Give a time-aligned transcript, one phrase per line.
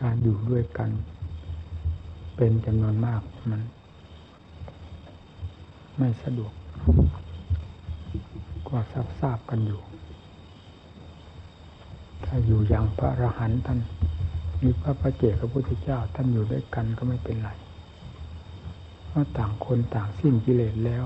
[0.00, 0.90] การอยู่ด้วยกัน
[2.36, 3.60] เป็นจำนวนมากมัน
[5.98, 6.52] ไม่สะดวก
[8.68, 9.80] ก็ทราบทราบกันอยู่
[12.24, 13.78] ถ้าอยู่อย่างพระอรหันต์ท่าน
[14.62, 17.50] มีพระพระเจ้าพระพุทธเจ้าท่านอยู่ด้วยกันก็ไม่เป็นไร
[19.08, 21.04] เพราะต่างคนต่างสิ้นกิเลสแล้ว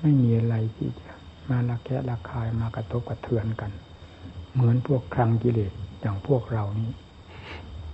[0.00, 1.10] ไม่มีอะไรที่จะ
[1.48, 3.70] มาละแคะละคายมากระทบกระเทือนกัน
[4.52, 6.90] เหมือนพวกครังกิเลสอย่างพวกเรานี้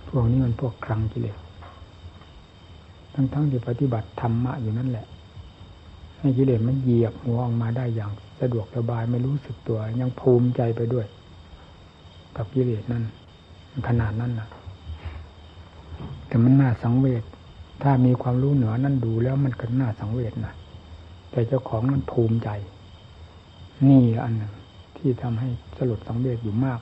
[0.09, 1.37] พวกนี้มันพวกครังกิเลส
[3.13, 5.05] ทั้งๆที่ปฏิบัติธรรมะอยู่นั่นแหละ
[6.19, 11.05] ให้กิเลสมันเหยียบหัวออกมาได้อย่างสะดวกสบายไม่รู้สึกตัว ยังภูมิใจไปด้วย
[12.35, 13.03] กับกิเลสนั่น
[13.87, 14.47] ขนาดนั้นนะ
[16.27, 17.23] แต่มันน่าสังเวช
[17.83, 20.53] ถ้ามีความรู้เหนือนั่นดูแล้วมันก็น่าสังเวชนะ
[21.31, 22.49] แต่เจ้าของนั้นภูมิใจ
[23.87, 24.53] นี่ละอันหนึ่ง
[24.97, 26.79] ที่ทำให้สลดสังเวชอยู่มาก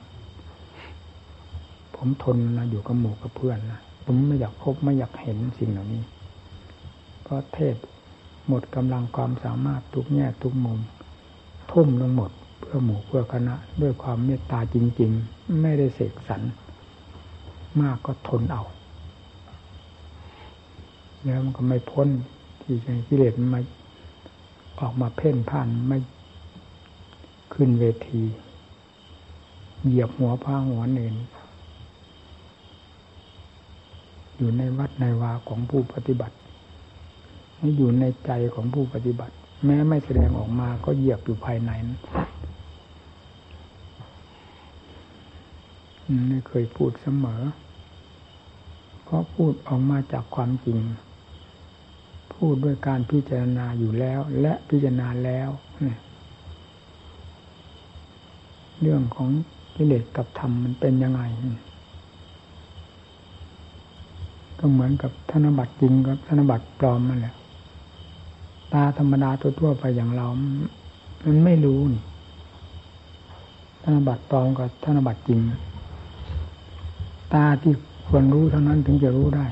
[1.98, 6.02] ผมทนนะอยู่กับหมู่กับเพื่อนนะผมไม่อยากพบไม่อยากเห็นสิ่งเหล่านี้
[7.22, 7.76] เพราะเทศ
[8.48, 10.78] หมดกำลังความสามารถทุกแง่ทุกมุม
[11.72, 16.42] ทุ่มลงหมดเพื่อหมู่เพื่อคณะ ด้วยความเมตตาจริง ๆ ไม่ได้เสกสรร
[17.80, 18.62] มากก็ทนเอา
[21.24, 22.08] แล้วมันก็ไม่พ้น
[22.62, 23.60] ที่จะกิเลสมันมา
[24.80, 25.98] ออกมาเพ่นพ่านไม่
[27.54, 28.22] ขึ้นเวที
[29.84, 31.14] เหยียบหัวพ้าหัวเนิน
[34.38, 36.36] อยู่ในวัดในวาของผู้ปฏิบัติ
[37.76, 42.00] อยู่ในใจของผู้ปฏิบัติ แม้ไม่แสดงออกมาก็เหยียบอยู่ภายในนั้น
[46.28, 47.42] ไม่เคยพูดเสมอ
[49.04, 50.78] เพราะพูดออกมาจากความจริง
[52.34, 55.48] พูดด้วยการพิจารณาอยู่แล้ว และพิจารณาแล้ว
[58.80, 59.30] เรื่องของ
[59.76, 61.22] กิเลสกับธรรมมันเป็นยังไง
[64.58, 67.34] ก็เหมือนกับธนบัตรจริงกับธนบัตรปลอมนั่นแหละ
[68.72, 69.30] ตาธรรมดา
[69.60, 70.26] ทั่วไปอย่างเรา
[71.24, 72.02] มันไม่รู้นี่
[73.82, 75.40] ธนบัตรปลอมกับธนบัตรจริง
[77.34, 77.74] ตาที่
[78.08, 79.46] ควรรู้เท่านั้นถึงจะรู้ได้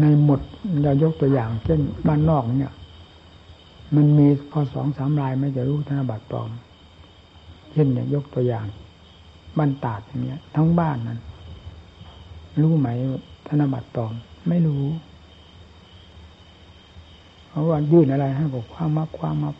[0.00, 0.40] ในหมด
[0.82, 2.72] เรายกตัวอย่าง เช่นบ้านนอกเนี่ย
[3.94, 6.50] มันมีพอสองสามรายไม่จะรู้ธนบัตรปลอม
[7.72, 8.66] เช่นอย่างยกตัวอย่าง
[9.58, 11.18] บ้านตาดอย่างเงี้ย ทั้งบ้านนั้น
[12.60, 12.88] รู้ไหม
[13.46, 14.14] ธนบัตรปลอม
[14.48, 14.84] ไม่รู้
[17.48, 19.56] เพราะว่ายื่นอะไรให้บอกความมับความมับ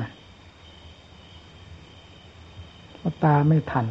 [0.00, 0.08] นะ
[2.94, 3.86] เพราะตาไม่ทัน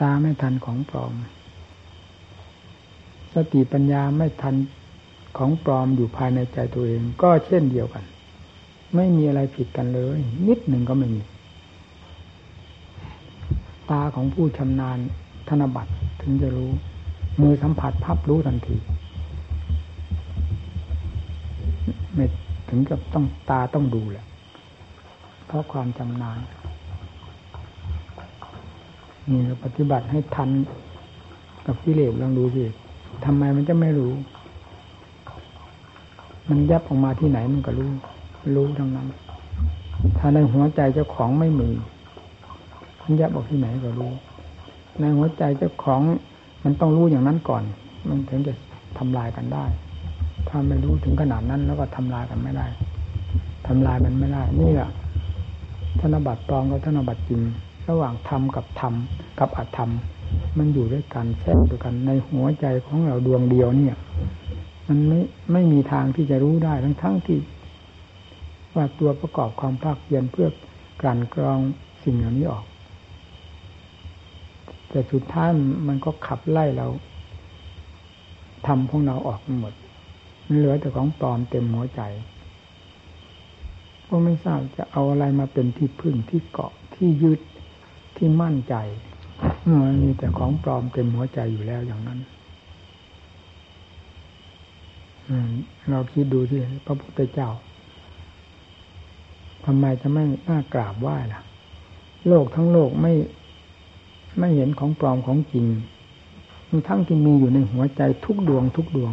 [0.00, 1.12] ตาไม่ทันของปลอม
[3.34, 4.54] สติปัญญาไม่ทัน
[5.36, 8.04] ของปลอมอยู่ภายในใจตัวเอง ก็เช่นเดียวกัน
[8.94, 10.18] ไม่มีอะไรผิดกันเลย
[10.48, 11.22] นิดหนึ่งก็ไม่มี
[13.90, 14.98] ตาของผู้ชำนาญ
[15.48, 15.92] ธนบัตร
[16.24, 16.70] ถึงจะรู้
[17.40, 18.76] มือสัมผัสพับรู้ทันที
[22.14, 22.24] ไม่
[22.68, 24.24] ถึงกับต้องตาต้องดูแหละ
[25.46, 26.38] เพราะความจำนาน
[29.30, 30.50] นี่เราปฏิบัติให้ทัน
[31.66, 32.64] กับกิเลสลองดูสิ
[33.24, 34.12] ทำไมมันจะไม่รู้
[36.48, 37.90] มันยับออกมาที่ไหนมันก็รู้
[38.56, 39.08] รู้ทั้งนั้น
[40.18, 41.70] ถ้าในหัวใจเจ้าของไม่มี
[43.02, 44.12] มันยับออกที่ไหนก็รู้
[45.00, 46.00] ในหัวใจเจ้าของ
[46.64, 47.62] มันต้องรู้อย่างนั้นก่อน
[48.08, 48.52] มันถึงจะ
[48.98, 49.64] ทำลายกันได้
[50.48, 52.66] ถ้าไม่รู้ถึงขนาดนั้นแล้วก็ทำลายกันไม่ได้
[53.66, 54.90] ทำลายมันไม่ได้ นี่แหละ
[56.00, 57.40] ธนบัตรปลอมกับธนบัตรจริง
[57.88, 58.94] ระหว่างธรรมกับธรรม
[59.40, 59.90] กับอธรรม
[60.58, 63.96] มันอยู่ด้วยกันแทรกด้วยกันในหัวใจของเราดวงเดียวเนี่ย
[64.88, 65.20] มันไม่
[65.52, 67.38] ไม่มีทางที่จะรู้ได้ทั้งทั้งที่
[68.74, 70.48] ว่าตัวประกอบความภาคเพียรเพื่อ
[71.00, 71.58] กลั่นกรอง
[72.04, 72.64] สิ่งเหล่านี้ออก
[74.94, 75.48] แต่สุดท้าย
[75.88, 76.88] มันก็ขับไล่เรา
[78.66, 79.74] ทำของเราออกหมด
[80.54, 82.02] เหลือแต่ของปลอมเต็มหัวใจ
[84.08, 87.40] ก็ไม่ทราบจะเอาอะไรมาเป็นที่พึ่งที่เกาะที่ยึด
[88.16, 88.74] ที่มั่นใจ
[89.82, 92.20] มันมีแต่ของปลอมเต็มหัวใจอยู่แล้วอย่างนั้น
[95.90, 97.50] เราคิดดูที่พระพุทธเจ้า
[99.64, 101.42] ทำไมจะไม่น่ากราบไหว้ล่ะ
[102.28, 103.12] โลกทั้งโลกไม่
[104.38, 105.66] ไม่เห็นของปลอมของจริง
[106.88, 109.12] ทั้งที่มีอยู่ในหัวใจทุกดวงทุกดวง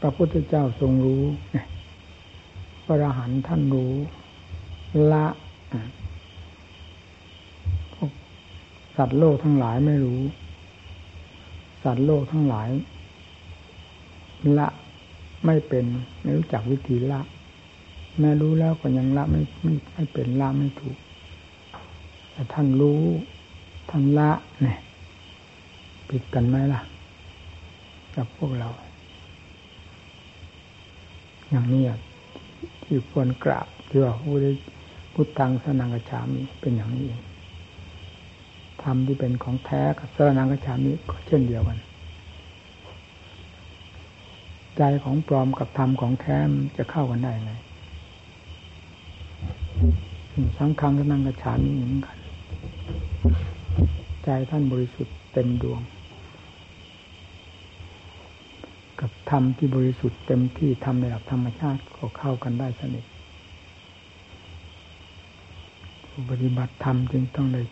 [0.00, 1.22] พระพุทธเจ้าทรงรู้
[2.84, 3.92] พระอรหันต์ท่านรู้
[5.12, 5.26] ละ
[8.96, 10.20] สัตว์โลกทั้งหลายไม่รู้
[11.84, 12.68] สัตว์โลกทั้งหลาย
[14.58, 14.68] ละ
[15.46, 15.84] ไม่เป็น
[16.22, 17.20] ไม่รู้จักวิธีละ
[18.18, 20.96] แม้รู้แล้วก็ยังละไม่ไม่ไม่เป็นละไม่ถูก
[22.40, 23.02] แต่ท่านรู้
[23.90, 24.30] ท่านละ
[24.62, 24.78] เนี่ย
[26.10, 26.80] ผิดกันไหมล่ะ
[28.16, 28.68] กับพวกเรา
[31.48, 31.82] อย่างนี้
[32.82, 34.50] ที่ควรกราบที่ว่าผู้ได้
[35.14, 37.22] พุทธังสนังกระชามีเป็นอย่างนี้เอง
[38.82, 41.78] ธรรมที่เป็นของแท้กับสนังกระชามีก็เช่นเดียวกัน
[44.76, 46.36] ใจของปลอมกับธรรมของแท้
[46.76, 47.52] จะเข้ากันได้ไง
[50.58, 52.19] สังฆังสนังกระชามีเหมือนกัน
[54.24, 55.80] ใจท่านบริสุทธิ์เต็มดวง
[59.00, 63.04] กับธรรมที่บริสุทธิ์เต็มที่ทำในหลักธรรมชาติก็เข้ากันได้สนิท
[66.30, 67.66] ปฏิบัติธรรมจึงต้องเลย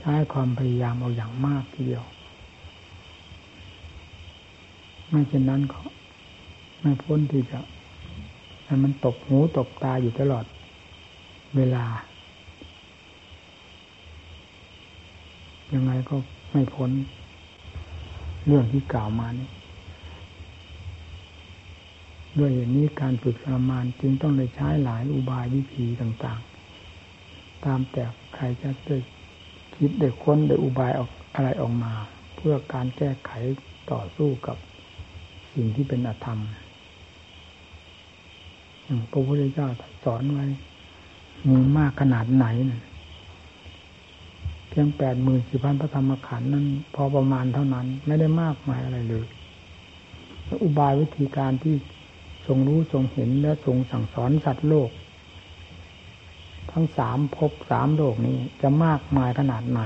[0.00, 2.04] ใช้ความพยายามเอาอย่างมากทีเดียว
[5.08, 5.80] ไม่เช่นนั้นก็
[6.80, 7.58] ไม่พ้นที่จะ
[8.84, 10.44] มันตกหูตกตาอยู่ตลอด
[11.56, 11.84] เวลา
[15.74, 16.16] ยังไงก็
[16.52, 16.90] ไม่พ้น
[18.46, 19.48] เรื่องที่กล่าวมานี้
[22.38, 26.40] ด้วยเหตุนี้การฝึกทรมานจึงต้องเลยใช้หลายอุบายวิธีต่าง
[27.02, 28.04] ๆ ตามแต่
[28.34, 28.96] ใครจะได้
[29.76, 31.92] คิดได้ค้นได้อุบายออกอะไรออกมา
[32.36, 33.30] เพื่อการแก้ไข
[33.90, 34.56] ต่อสู้กับ
[35.54, 36.40] สิ่งที่เป็นอธรรม
[39.10, 39.68] พระพุทธเจ้า
[40.04, 40.46] สอนไว้
[41.48, 42.82] มีมากขนาดไหนนะ
[44.68, 49.26] เพียงแปดหมื่นสี่พันพระธรรมขันธ์นั้น พอประมาณเท่านั้น ไม่ได้มากมายอะไรเลย
[50.62, 51.74] อุบายวิธีการที่
[52.46, 54.90] ทรงรู้ทรงเห็นและทรงสั่งสอนสัตว์โลก
[56.70, 59.80] ทั้งสามภพสามโลกนี้จะมากมายขนาดไหน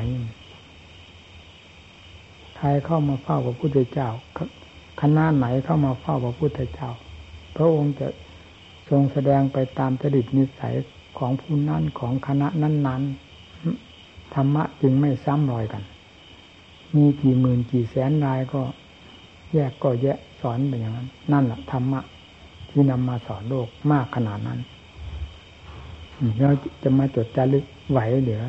[2.57, 4.09] ใครเข้ามาเฝ้าพระพุทธเจ้า
[5.01, 6.91] คณะไหนเข้ามาเฝ้าพระพุทธเจ้า
[7.57, 8.09] พระองค์จะ
[8.91, 10.75] ทรงแสดงไปตามจริตนิสัย
[11.19, 13.88] ของผู้นั้นของคณะนั้นๆ
[14.41, 15.83] รรมะจึงไม่ซ้ำรอยกัน
[16.97, 18.63] มีกี่หมื่นกี่แสนรายก็
[19.55, 22.01] แยกก็แยะสอนไปอย่างนั้น นั่นแหละธรรมะ
[22.71, 24.61] ที่นำมาสอนโลกมากขนาดนั้น
[26.41, 26.53] เรา
[26.83, 28.45] จะมาจดจารึกไหวเหลือ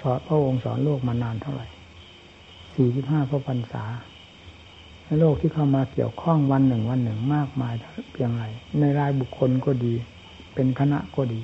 [0.00, 1.66] สอนพระองค์สอนโลกมานานเท่าไหร่
[2.74, 3.84] สี่สิบห้าพระพรรษา
[5.20, 7.74] โลกที่เข้ามาเกี่ยวข้องวันหนึ่งวันหนึ่งมากมาย
[8.12, 8.44] เพียงไร
[8.80, 9.94] ในรายบุคคลก็ดี
[10.54, 11.40] เป็นคณะก็ดี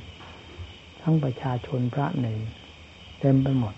[1.10, 2.40] ทั้งประชาชนพระเนร
[3.20, 3.75] เต็มไปหมด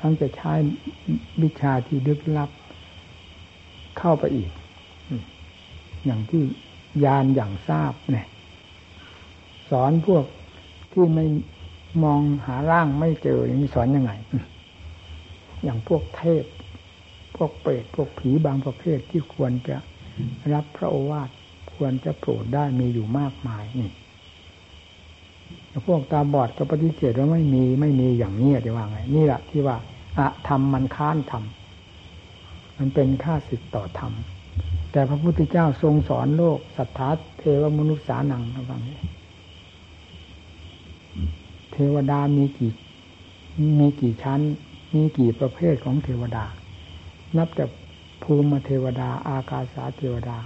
[0.00, 0.52] ทั้งจะใช้
[1.42, 2.50] วิชาที่ลึกลับ
[3.98, 4.50] เข้าไปอีก
[6.04, 6.42] อย่างที่
[7.04, 8.26] ยานอย่างทราบเนี่ย
[9.70, 10.24] สอนพวก
[10.92, 11.26] ที่ไม่
[12.04, 14.12] มองหาร่างไม่เจออย่างนี้สอนยังไง
[15.64, 16.44] อย่างพวกเทพ
[17.36, 19.76] พวกเปรตพวกผีบางประเภทที่ควรจะ
[20.52, 21.30] รับพระโอวาท
[21.74, 23.92] ควรจะโปรดได้มีอยู่มากมายนี่
[25.86, 29.76] พวกตาบอดก็ปฏิเสธว่าไม่มีไม่มีอย่างนี้จะว่าไง นี่แหละที่ว่า
[30.18, 31.44] อะธรรมมันค้านธรรม
[32.78, 34.12] มันเป็นค่าสิทธิ์ต่อธรรม
[34.92, 37.08] แต่พระพุทธเจ้าทรงสอนโลกสัทธา
[37.38, 38.98] เทวมนุษย์สานังระวังนี้
[41.72, 42.72] เทวดามีกี่
[43.78, 44.40] มีกี่ชั้น
[44.94, 46.44] มีกี่ประเภทของเทวดา
[47.36, 47.70] นับจาก
[48.22, 50.36] ภูมิเทวดา อากาสาเทวดา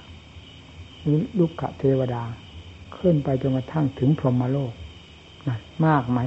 [1.39, 2.23] ลุกขเทวดา
[2.99, 4.73] ขึ้นไปจนกระทั่งถึงพรหมโลก
[5.87, 6.19] มากไหม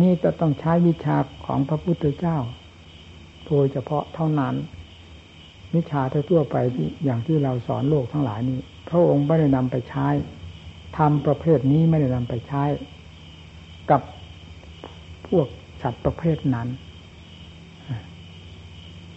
[0.00, 2.38] นี่จะต้องใช้วิชาของพระพุทธเจ้า
[3.46, 4.54] โดยเฉพาะเท่านั้น
[5.74, 8.58] วิชาทั่วไปที่อย่างที่เราสอนโลกทั้งหลายนี้
[8.88, 10.08] พระองค์ไม่ได้นำไปใช้
[10.98, 12.64] ทำประเภทนี้ไม่ได้นำไปใช้
[13.90, 14.02] กับ
[15.28, 15.46] พวก
[15.82, 16.68] สัตว์ประเภทนั้น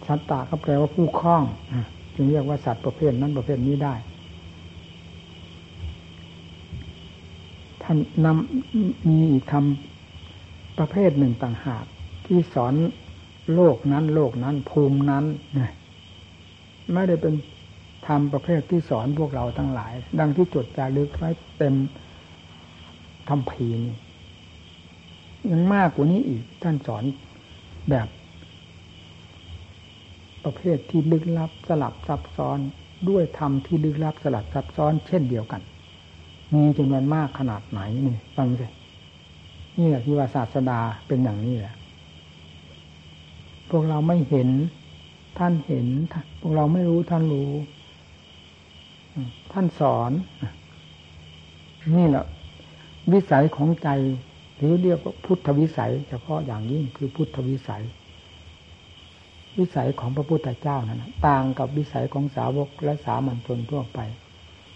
[0.06, 1.42] สัตตาก็แปลว่าผู้คล้อง
[2.14, 3.94] จึงเรียกว่าสัตว์ประเภทนั้นประเภทนี้ได้
[7.88, 9.20] ท่านนำมี
[9.52, 11.84] ทำประเภทหนึ่งต่างหาก
[12.26, 12.74] ที่สอน
[13.54, 15.24] โลกนั้น โลกนั้น ภูมินั้น
[16.92, 17.34] ไม่ได้เป็น
[18.06, 21.74] ทำประเภทที่สอนพวกเราทั้งหลาย ดังที่จดจารึกไว้เต็ม
[23.28, 23.80] ทำพีน
[25.50, 27.04] ยังมากกว่านี้อีกท่านสอน
[27.90, 28.08] แบบ
[30.44, 32.58] ประเภทที่ลึกลับสลับซับซ้อน
[33.08, 35.62] ด้วยธรรมที่ลึกลับสลับซับซ้อน เช่นเดียวกัน
[36.54, 38.66] มีจำนวนมากขนาดไหนนี่ฟังสิ
[39.78, 41.74] นี่แหละที่ว่าศาสดาเป็นอย่างนี้แหละ
[43.70, 44.48] พวกเราไม่เห็น
[45.38, 45.86] ท่านเห็น
[46.40, 47.50] พวกเราไม่รู้ท่านรู้
[49.52, 50.10] ท่านสอน
[51.96, 52.24] นี่แหละ
[53.12, 53.88] วิสัยของใจ
[54.56, 57.84] หรือเรียกว่าพุทธวิสัย เฉพาะอย่างยิ่งคือพุทธวิสัย
[59.58, 63.98] วิสัยของพระพุทธเจ้านั้นต่างกับวิสัยของสาวกและสามัญชนทั่วไป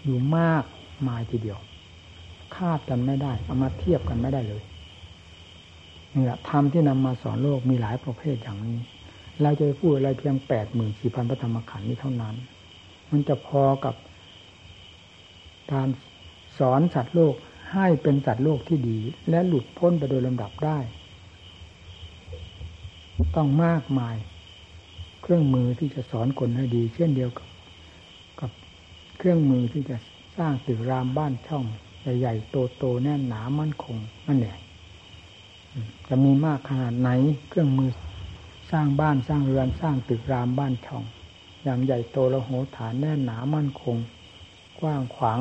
[0.03, 0.63] อยู่มาก
[1.07, 1.59] มายทีเดียว
[2.55, 4.63] คาดกันไม่ได้ เอามาเทียบกันไม่ได้เลย
[6.15, 8.77] นี่แหละธรรมที่นำมาสอนโลกมีหลายประเภทอย่างนี้
[9.41, 12.35] เราจะพูดอะไรเพียงแปดหมื่นสี่พันพระธรรมขันธ์นี้เท่านั้น
[13.11, 13.95] มันจะพอกับ
[15.73, 15.87] การ
[16.59, 17.33] สอนสัตว์โลก
[17.73, 20.79] ให้เป็นสัตว์โลกที่ดี และหลุดพ้นไปโดยลำดับได้
[23.35, 24.15] ต้องมากมาย
[25.21, 27.47] เครื่องมือที่จะสอนคนให้ดี เช่นเดียวกับ
[28.39, 28.51] กับ
[29.17, 29.95] เครื่องมือที่จะ
[30.37, 31.63] สร้างตึกรามบ้านช่อง
[32.19, 33.97] ใหญ่ๆโตๆแน่นหนามั่นคง
[34.27, 34.57] นั่นแหละ
[36.07, 37.09] จะมีมากขนาดไหน
[37.49, 37.91] เครื่องมือ
[38.71, 41.03] สร้างบ้านสร้างเรือนสร้างตึกรามบ้านช่อง
[41.63, 43.97] อย่างใหญ่โตและโหฐานแน่นหนามั่นคง
[44.79, 45.39] กว้างขวาง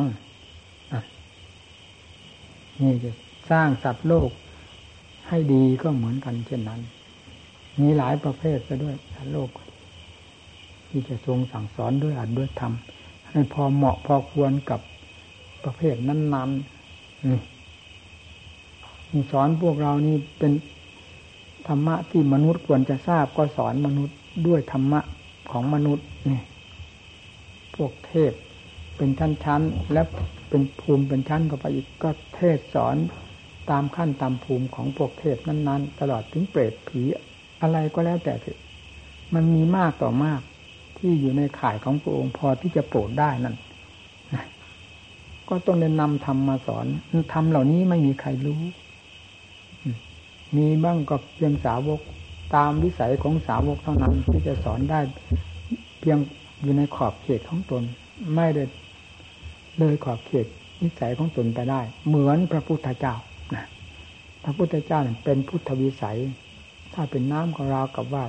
[2.80, 3.10] นี่จะ
[3.50, 4.30] สร้างสัตว์โลก
[5.28, 6.80] ให้ดีก็เหมือนกันเช่นนั้น
[7.80, 9.50] มีหลายประเภทซะด้วยสัตว์โลก
[10.88, 12.72] ที่จะทรงสั่งสอนด้วยอัดด้วยธรรม
[13.30, 14.80] ให้พอเหมาะพอควรกับ
[15.64, 20.52] ประเภทนั้นๆสอนพวกเรานี่เป็น
[21.68, 25.00] ธรรมะที่มนุษย์ควรจะทราบก็สอนมนุษย์ด้วยธรรมะ
[25.50, 26.40] ของมนุษย์นี่
[27.76, 28.32] พวกเทพ
[28.96, 30.02] เป็นชั้นๆและ
[30.48, 32.96] เป็นภูมิเป็นชั้นก็ไปอีกก็เทศสอน
[33.70, 37.02] ตามขั้นตามภูมิของพวกเทพนั้น ๆ ตลอดถึงเปรตผี
[37.62, 38.60] อะไรก็แล้วแต่เถอะ
[39.34, 40.40] มันมีมากต่อมาก
[41.00, 43.56] ที่อยู่ในข่ายของพระองค์พอที่จะโปรดได้นั่น
[45.48, 46.86] ก็ต้องเน้นนำธรรมมาสอน
[47.32, 48.60] ธรรมเหล่านี้ไม่มีใครรู้
[50.56, 52.00] มีบ้างก็เพียงสาวก
[52.54, 55.00] ตามวิสัยของสาวกเท่านั้นที่จะสอนได้
[56.00, 56.18] เพียง
[56.62, 57.82] อยู่ในขอบเขตของตน
[58.34, 58.64] ไม่ได้
[59.78, 60.46] เลยขอบเขต
[60.82, 63.14] นิสัยของตนไปได้ เหมือนพระพุทธเจ้า
[63.54, 63.66] นะ
[64.44, 66.18] พระพุทธเจ้าเป็นพุทธวิสัย
[66.94, 68.24] ถ้าเป็นน้ำของเราวกับว่า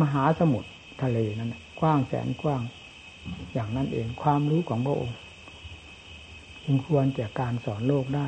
[0.00, 0.68] มหาสมุทร
[1.02, 2.62] ทะเลนั้นกว้างแสนกว้าง
[3.52, 5.16] อย่างนั้นเองความรู้ของพระองค์
[6.64, 8.26] จึงควรแก่การสอนโลกได้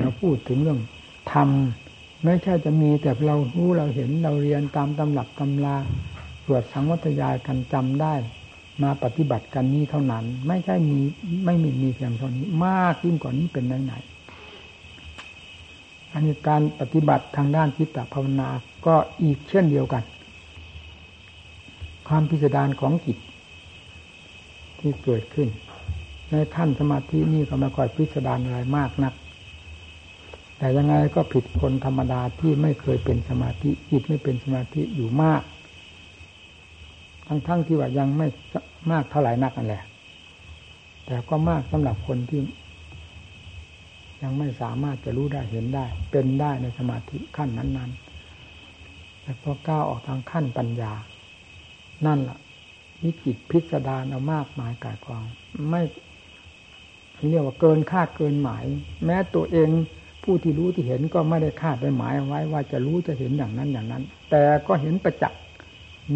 [0.00, 0.80] เราพูดถึงเรื่อง
[1.32, 1.48] ธรรม
[2.24, 5.76] ไม่ใช่จะมีแต่เรารู้เราเห็นเราเรียนตามตำหลักตำรา
[6.46, 8.14] ตรวจสังวัตยายกันจำได้
[8.82, 11.00] มาปฏิบัติกันนี้เท่านั้น ไม่ใช่มี
[11.44, 13.94] ไม่มีมีเพียงเท่านี้ มากยิ่งกว่านี้เป็นไหนไหน
[16.12, 18.48] อันนี้การปฏิบัติทางด้านจิตภาวนา
[18.86, 20.02] ก็อีกเช่นเดียวกัน
[22.12, 23.18] ความพิสดารของจิต
[24.80, 25.48] ที่เกิดขึ้น
[26.30, 29.14] ในท่านสมาธินี่ก็ไม่ค่อยพิสดารอะไรมากนัก
[30.58, 35.42] แต่ยังไงก็ผิดคนธรรมดาที่ไม่เคยเป็นสมาธิจิตไม่เป็นสมาธิอยู่มาก
[37.26, 38.28] ทั้งๆทที่ว่ายังไม่
[38.90, 39.82] มากเท่าไหร่นักนั่นแหละ
[41.06, 42.40] แต่ก็มากสำหรับคนที่
[44.22, 50.94] ยังไม่สามารถจะรู้ได้เห็นได้ เป็นได้ในสมาธิขั้นนั้นๆแต่พอก้าวออกทางขั้นปัญญา
[52.06, 52.38] นั่นล่ะ
[53.02, 55.24] วิจิตพิสดารเอามากมายกายกอง
[55.70, 55.82] ไม่
[57.28, 58.64] เรียกว่าเกินคาดเกินหมาย
[59.04, 59.68] แม้ตัวเอง
[60.24, 65.42] ผู้ที่รู้ที่เห็นก็ไม่ได้คาดได้หมายไว้ว่าจะรู้จะเห็นอย่างนั้นอย่างนั้น แต่ก็เห็นประจักษ์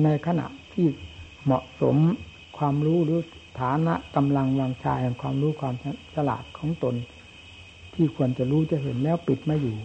[0.04, 0.86] ในขณะที่
[1.44, 1.96] เหมาะสม
[2.58, 3.20] ความรู้หรือ
[3.60, 5.74] ฐานะกำลังวังชายแห่งความรู้ความ
[6.14, 6.94] ฉลาดของตน
[7.94, 9.76] ที่ควรจะรู้จะเห็นแล้วปิดไม่อยู่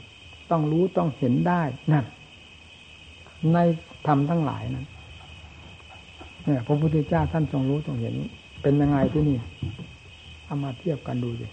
[0.52, 2.06] ต้องรู้ต้องเห็นได้นั่น
[3.54, 3.58] ใน
[4.08, 4.86] ธรรมทั้งหลายนั้น
[6.50, 8.16] เนี่ยพระพุทธเจ้าท่านทรงรู้ทรงเห็น
[8.62, 9.38] เป็นยังไงที่นี่
[10.46, 11.48] เอามาเทียบกันดูสิ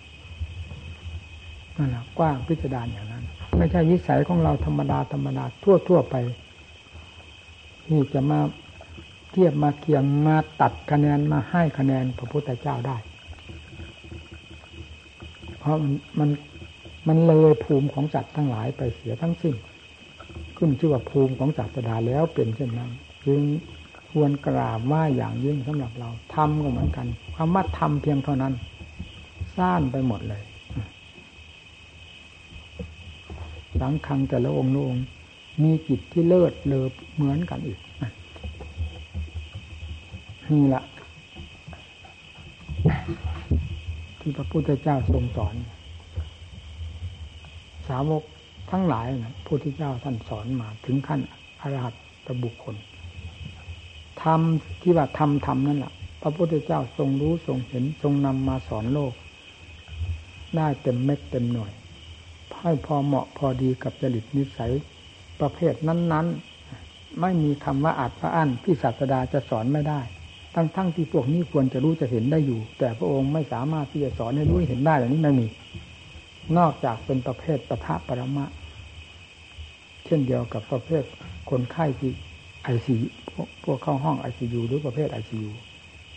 [1.76, 3.24] นั่นแหละกว้างพิสดารอย่างนั้น
[3.56, 6.14] ไม่ใช่วิสัยของเราธรรมดาธรรมดาทั่วทั่วไป
[7.86, 8.40] ที่จะมา
[9.32, 12.96] เทียบมาเคียงมาตัดคะแนนมาให้คะแนนพระพุทธเจ้าได้
[15.58, 16.28] เพราะมันมัน
[17.08, 19.54] มันเลยภูมิของสัตว์ทั้งหลายไปเสียทั้งสิ้น
[20.56, 22.90] ขึ้นชื่อว่าภูมิของศาสดาแล้วเป็นเช่นนั้น
[23.26, 23.42] จึง
[24.10, 28.52] ควรกราบว่าอย่างยิ่งสำหรับเราทำก็เหมือนกันความว่าทำเพียงเท่านั้น
[29.56, 30.42] ซ่านไปหมดเลย
[33.80, 35.04] สังคังแต่ละองค์ละองค์
[35.62, 37.78] มีจิตที่เลิศเลอเหมือนกันอีก
[40.52, 40.84] นี่แหละ
[44.20, 45.54] ที่พระพุทธเจ้าทรงสอน
[47.88, 48.22] สาวก
[48.70, 51.20] ทั้งหลายนะพระพุทธเจ้าท่านสอนมาถึงขั้น
[51.60, 51.90] อรหั
[52.26, 52.74] ตบุคคล
[54.22, 55.92] ทำที่ว่าทำทำนั่นแหละ
[56.22, 59.12] พระพุทธเจ้าทรงรู้ทรงเห็นทรงนำมาสอนโลก
[60.56, 61.72] ได้เต็มเม็ดเต็มหน่วย
[62.60, 64.72] ให้พอเหมาะพอดีกับจริตนิสัย
[65.40, 70.00] ประเภทนั้นๆ ไม่มีคำว่าอาจพระอั้นที่ศาสดาจะสอนไม่ได้
[70.54, 75.46] ทั้งๆทที่พวกนี้ควรจะรู้จะเห็นได้อยู่ แต่พระองค์ไม่สามารถที่จะสอนให้รู้เห็นได้อย่างนี้ไม่มี
[76.58, 78.46] นอกจากเป็นประเภทปะทะปรมะ
[80.04, 81.02] เช่นเดียวกับประเภท
[81.50, 82.10] คนไข้ที่
[82.62, 82.96] ไอซี
[83.64, 85.50] พวกเข้าห้องไอซียูหรือประเภทไอซียู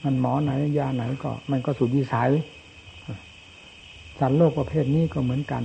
[0.03, 2.31] มันหมอไหนยาไหนก็ มันก็สุดวิสัย
[4.19, 5.63] สัตว์โลกประเภทนี้ก็เหมือนกัน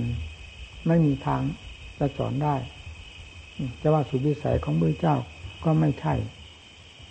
[0.87, 1.41] ไม่มีทาง
[1.97, 2.55] จะสอนได้
[3.81, 5.15] จะว่าสุดวิสัยของพระเจ้า
[5.63, 6.13] ก็ไม่ใช่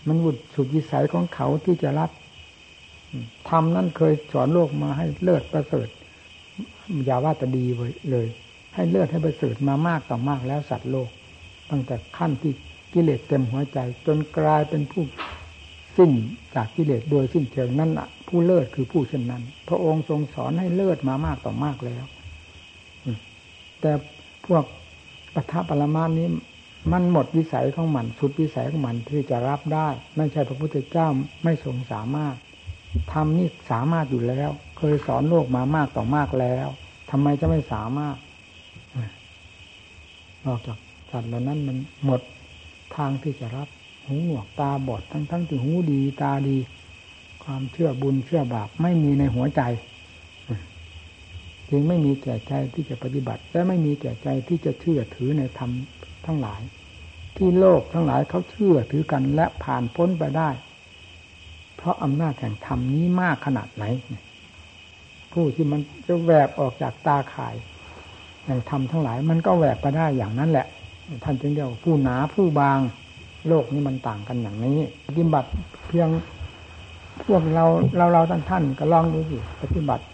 [0.07, 2.11] มันบุดสุดวิสัยของเขาที่จะรับ
[3.49, 5.89] ทำนั่นเคยสอนโลกมาให้เลิศประเสริฐ
[7.05, 7.65] อย่าว่าแต่ดี
[8.11, 8.27] เลย
[8.75, 11.09] ให้เลิศให้ประเสริฐมามากต่อมากแล้วสัตว์โลก
[11.71, 12.53] ตั้งแต่ขั้นที่
[12.95, 15.05] กิเลสเต็มหัวใจ จนกลายเป็นผู้
[15.97, 16.11] สิ้น
[16.55, 22.05] จากกิเลสโดยสิ้นเชิงนั่นแหะผู้เลิศคือผู้เช่นนั้น พระองค์ทรงสอนให้เลิศมามากต่อมากแล้ว
[23.81, 23.93] แต่
[24.47, 24.65] พวก
[25.35, 26.29] ปัทภปรมานี้
[26.93, 31.09] มันหมดวิสัยของมันสุดวิสัยของมันที่จะรับได้ไม่ใช่พระพุทธเจ้า
[31.45, 32.35] ไม่ทรงสามารถ
[33.13, 36.69] ทำนี่สามารถอยู่แล้ว เคยสอนโลกมามากต่อมากแล้ว
[37.11, 38.17] ทำไมจะไม่สามารถ
[40.47, 40.79] นอกจาก
[41.11, 42.21] สัตว์เหล่านั้นมันหมด
[42.97, 43.69] ทางที่จะรับ
[44.07, 46.59] หูหนวกตาบอดทั้งทั้งที่หูดีตาดี
[47.45, 49.63] ความเชื่อบุญเชื่อบาปไม่มีในหัวใจ
[51.71, 55.71] จึงไม่มีแก่ใจที่จะปฏิบัติ และไม่มีแก่ใจที่จะเชื่อถือในธรรม
[56.27, 56.63] ทั้งหลาย
[57.37, 60.51] ที่โลกทั้งหลายเขาเชื่อถือกันและผ่านพ้นไปได้
[61.77, 63.85] เพราะอำนาจแห่งธรรมนี้มากขนาดไหน
[65.33, 67.55] ผู้ที่มันจะแหวกออกจากตาข่าย
[68.45, 70.67] แห่งธรรมทั้งหลาย มันก็แหวกไปได้อย่างนั้นแหละ
[71.25, 72.79] ท่านจึงเรียกผู้หนาผู้บาง
[73.49, 75.49] โลกนี้มันต่างกันอย่างนี้ ปฏิบัติ
[75.89, 76.09] เพียง
[77.25, 77.65] พวกเรา
[77.97, 80.05] เราเราท่านท่านก็ลองดูสิปฏิบัติ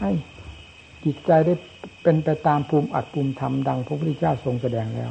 [0.00, 0.10] ให้
[1.04, 1.54] จิตใจได้
[2.02, 5.10] เป็นไปตามภูมิอัดภูมิธรรมดังพระพุทธเจ้าทรงแสดงแล้ว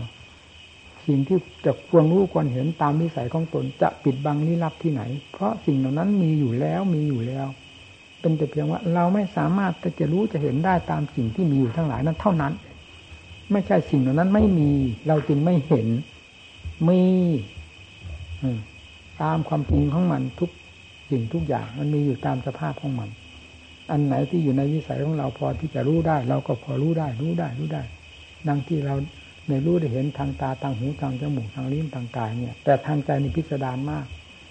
[1.05, 5.01] สิ่งที่จะควรรู้ควรเห็นตามนิสัยของตนจะปิดบังลี้ลับที่ไหน
[5.31, 7.47] เพราะสิ่งเหล่านั้นมีอยู่แล้วมีอยู่แล้ว
[8.19, 12.53] เป็นแต่เพียงว่าเราไม่สามารถจะรู้จะเห็นได้ตามสิ่งที่มีอยู่ทั้งหลายนั้นเท่านั้น
[13.51, 14.71] ไม่ใช่สิ่งเหล่านั้นไม่มี
[15.07, 15.87] เราจึงไม่เห็น
[16.89, 17.01] มี
[19.21, 20.49] ตามความจริงของมันทุก
[21.09, 23.09] สิ่งทุกอย่าง มันมีอยู่ตามสภาพของมัน
[23.91, 27.83] อันไหนที่อยู่ในวิสัยของเราพอที่จะรู้ได้ เราก็พอรู้ได้ รู้ได้รู้ได้
[28.47, 28.95] ดังที่เรา
[29.47, 34.05] ในรู้ได้เห็นทางตาทางหูทางจมูกทางลิ้นทางกายเนี่ย แต่ทางใจนี่พิสดารมาก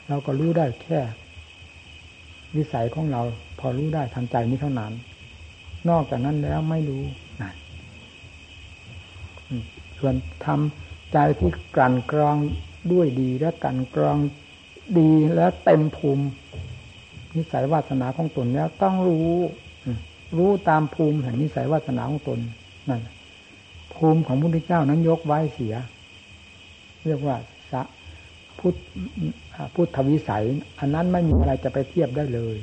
[0.09, 1.01] เราก็รู้ได้แค่
[2.57, 3.23] วิสัยของเรา
[3.59, 4.93] พอรู้ได้ทางใจนี้เท่านั้น
[5.89, 7.03] นอกจากนั้นแล้วไม่รู้
[7.43, 7.53] นะ
[10.03, 12.37] ส่วนทำใจที่กลั่นกรอง
[12.93, 14.17] ด้วยดีและกลั่นกรอง
[14.99, 16.25] ดีและเต็มภูมิ
[17.37, 19.31] นิสัยวาสนาของตนแล้วต้องรู้
[20.37, 22.39] รู้ตามภูมิแห่งนิสัยวาสนาของตน
[22.89, 23.01] นั่น
[23.95, 25.75] ภูมิของพระพุทธเจ้านั้นยกไว้เสีย
[27.07, 27.37] เรียกว่า
[27.73, 27.83] สะ
[28.59, 28.75] พุทธ
[29.75, 30.45] พุทธวิสัย
[30.79, 32.57] อันนั้นไม่มีอะไรจะไปเทียบได้เลย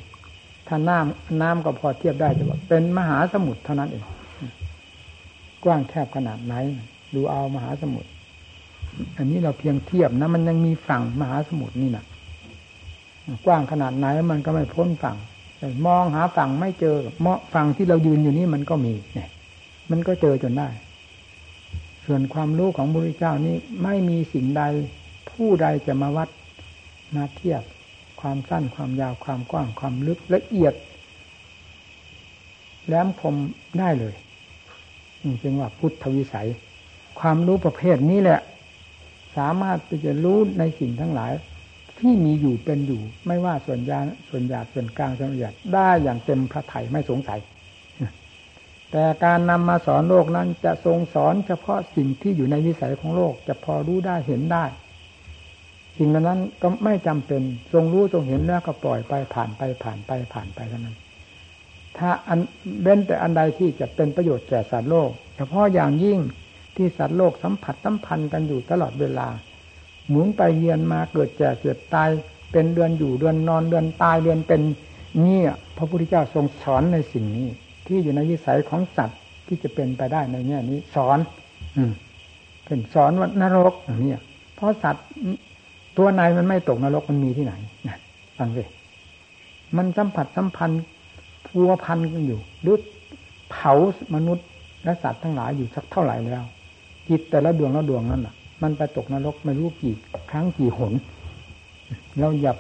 [0.68, 4.06] ถ้าน้ำน้ำก็พอเทียบได้จะว่าเป็นมหาสมุทรเท่านั้นเอง
[5.64, 6.56] กว้างแคบขนาดไหน
[7.14, 8.10] ดูเอามหาสมุทร
[9.18, 12.06] อันนี้เราเพียงเทียบนะ มันยังมีฝั่งมหาสมุทรนี่นะ
[13.46, 15.18] กว้างขนาดไหนมันก็ไม่พ้นฝั่ง
[15.88, 19.30] มองหาฝั่งไม่เจอเมาะฝั่งที่เรายืนอยู่นี้มันก็มีเนี่ย
[19.92, 20.70] มันก็เจอจนได้
[22.06, 24.64] ส่วนความรู้ของพระพุทธเจ้านี้ไม่มีสิ่งใด
[25.32, 26.30] ผู้ใดจะมาวัด
[27.16, 27.64] มาเทียบ
[28.22, 30.74] ความสั้นความยาวความกว้างความลึกละเอียด
[32.86, 33.36] แหลมคม
[33.80, 34.16] ได้เลย
[35.42, 36.50] จึงว่าพุทธวิสัย
[37.20, 38.40] ความรู้ประเภทนี้แหละ
[39.38, 41.34] สามารถที่จะรู้ในสิ่งทั้งหลาย
[42.00, 47.40] ที่มีอยู่เป็นอยู่ ไม่ว่าส่วนยาส่วนหยาส่วนกลางส่วนละเอียดได้อย่างเต็มพระไถ่ไม่สงสัย
[48.92, 54.66] แต่การนำมาสอนโลกนั้นจะทรงสอนเฉพาะสิ่งที่อยู่ในวิสัยของโลก จะพอรู้ได้เห็นได้
[55.98, 57.42] สิ่งนั้นก็ไม่จำเป็น
[57.74, 60.98] ทรงรู้ทรงเห็นแล้วก็ปล่อยไปผ่านไปผ่านไปผ่านไปเท่านั้น
[61.98, 62.40] ถ้าอัน
[62.82, 66.20] เบ้นแต่อันใดที่จะเป็นประโยชน์แก่สัตว์โลก เฉพาะอย่างยิ่ง
[66.80, 69.28] ที่สัตว์โลกสัมผัสสัมพันธ์กันอยู่ตลอดเวลา
[70.10, 72.10] หมุนไปเยียนมาเกิดแก่เกิดตาย
[72.52, 74.62] เป็นเดือนอยู่เดือนนอนเดือนตายเดือนเป็น
[75.22, 77.48] เนี่ย พระพุทธเจ้าทรงสอนในสิ่งนี้
[77.86, 81.20] ที่อยู่ในวิสัยของสัตว์ที่จะเป็นไปได้ในแง่นี้ สอน
[81.78, 81.92] อืม
[82.66, 84.16] เป็นสอนว่านรกอย่างนี้
[84.56, 85.06] เพราะสัตว์
[85.98, 87.54] ตัวในมันไม่ตกนรกมันมีที่ไหน
[87.88, 87.98] นะ
[88.38, 88.64] ฟังสิ
[89.78, 90.84] มันสัมผัสสัมพันธ์
[91.48, 92.78] พัวพันกันอยู่หรือ
[93.52, 93.74] เผา
[94.16, 94.48] มนุษย์
[94.84, 96.46] และสัตว์ทั้งหลายอยู่สักเท่าไหร่แล้ว
[97.10, 99.96] จิตแต่ละดวงละดวงนั่นแหละมันไปตกนรกไม่รู้กี่
[100.32, 100.94] ครั้งกี่หน
[102.20, 102.54] เราอย่า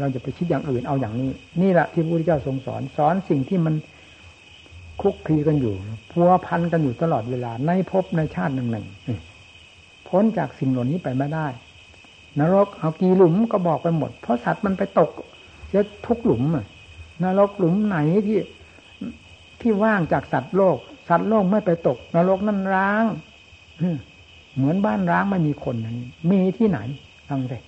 [0.00, 1.30] เราจะไปคิดอย่างอื่นเอาอย่างนี้
[1.62, 3.74] นี่แหละที่พระพุทธเจ้าทรงสอนสอนสิ่งที่มัน
[5.00, 5.74] คุกคีกันอยู่
[6.10, 8.86] พัวพันกันอยู่ตลอดเวลา ในภพในชาติหนึ่งหนึ่ง
[10.08, 11.46] พ้นจากสิ่งเหล่านี้ไปไม่ได้
[12.40, 15.10] นรกเอากี่หลุมก็บอกไปหมด เพราะสัตว์มันไปตก
[15.70, 16.42] เยอะทุกหลุม
[17.24, 18.40] นรกหลุมไหนที่
[19.60, 20.76] ที่ว่างจากสัตว์โลก
[21.08, 23.04] สัตว์โลกไม่ไปตก นรกนั่นร้าง
[24.56, 26.78] เหมือนบ้านร้างไม่มีคนอย่างนี้มีที่ไหน
[27.28, 27.62] ฟังเลย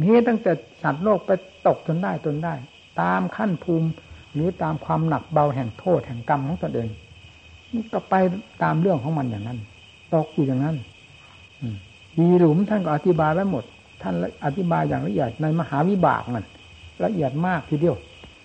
[0.00, 1.30] มีตั้งแต่สัตว์โลกไป
[1.66, 2.54] ตกจนได้จนได้
[3.00, 3.88] ตามขั้นภูมิ
[4.34, 6.88] หรือตามความหนักเบาแห่งโทษแห่งกรรมของตนเอง
[7.74, 8.14] นี่ก็ไป
[8.62, 9.58] ตามเรื่องของมันอย่างนั้น
[10.14, 10.76] ตกอยู่อย่างนั้น
[12.18, 13.64] มีหลุมท่านก็อธิบายไว้หมด
[14.02, 16.44] ท่านอธิบายอย่างละเอียดในมหาวิบากมัน
[17.04, 17.96] ละเอียดมากทีเดียว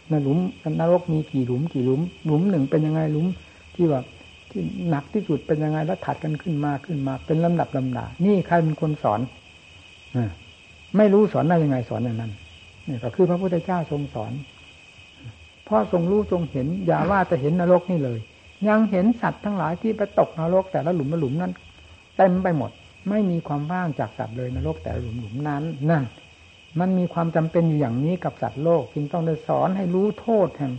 [0.10, 0.38] ในหลุม
[0.80, 3.26] นรกมีกี่หลุมกี่หลุม หลุมหนึ่งเป็นยังไงหลุม
[3.76, 4.02] ที่ว่า
[4.52, 9.20] ที่หนักที่สุดเป็นยังไงแล้วถัดกันขึ้นมาขึ้นมา เป็นลำดับลำดา นี่ใครเป็นคนสอน
[10.16, 10.18] อ
[10.98, 12.32] ไม่รู้สอนได้ยังไงสอนอย่างนั้น
[12.88, 14.32] นี่ก็คือพระพุทธเจ้าทรงสอน
[15.66, 18.20] เพราะทรงรู้ทรงเห็น อย่าว่าจะเห็นนรกนี่เลย
[18.68, 21.52] ยังเห็นสัตว์ทั้งหลายที่ไปตกนรกแต่ละหลุมละหลุมนั้น
[22.18, 22.72] เต็มไปหมด
[23.10, 26.04] ไม่มีความว่างจากสัตว์เลยนรกแต่หลุมหลุมนั้นนั่น
[26.80, 30.74] มันมีความจำเป็นอยู่อย่างนี้กับสัตว์โลกจึงต้องได้สอนให้รู้โทษแห่ง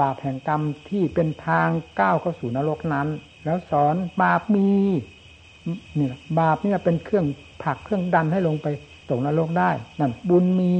[0.00, 1.68] บาปแห่งกรรมที่เป็นทาง
[2.00, 3.08] ก้าวเข้าสู่นรกนั้น
[3.44, 4.68] แล้วสอนบาปมี
[5.98, 7.26] นี่บาปนี่เป็นเครื่อง
[7.62, 8.66] ผลักเครื่องดันให้ลงไป
[9.10, 10.74] ตกนรกได้นั่นบุญมี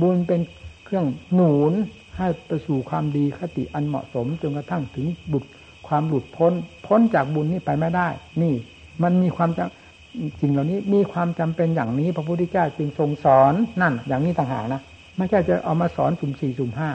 [0.00, 0.40] บุญเป็น
[0.84, 1.72] เครื่องหนุน
[2.16, 5.48] ให้ไปสู่ความดีคติอันเหมาะสมจนกระทั่งถึงบุตร
[5.88, 6.52] ความหลุดพ้น
[6.86, 8.08] พ้นจากบุญนี้ไปไม่ได้
[8.42, 8.54] นี่
[9.02, 14.80] มันมีความจำสิ่งเหล่านี้มีความจำเป็นอย่างนี้ พระพุทธเจ้าจึงทรงสอนนั่น อย่างนี้ต่างหากนะ
[15.16, 16.90] ไม่ใช่จะเอามาสอนสุ่มสี่สุ่มห้า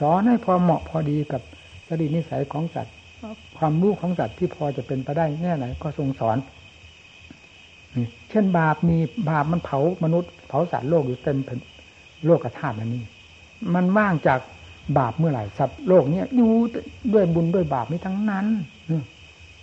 [0.00, 1.42] สอนให้พอเหมาะพอดีกับ
[1.88, 2.94] จริตนิสัยของสัตว์
[3.58, 6.36] ความรู้ของสัตว์ที่พอจะเป็นไปได้แน่ไหนก็ทรงสอน
[8.30, 8.98] เช่นบาปมี
[9.30, 11.38] บาปมันเผามนุษย์ เผาสัตว์โลกอยู่เต็ม
[12.26, 13.04] โลกธาตุนี้
[13.74, 14.40] มันว่างจาก
[14.98, 16.52] บาปเมื่อไหร่สัตว์โลกเนี้ยอยู่
[17.14, 18.46] ด้วยบุญด้วยบาปนี้ทั้งนั้น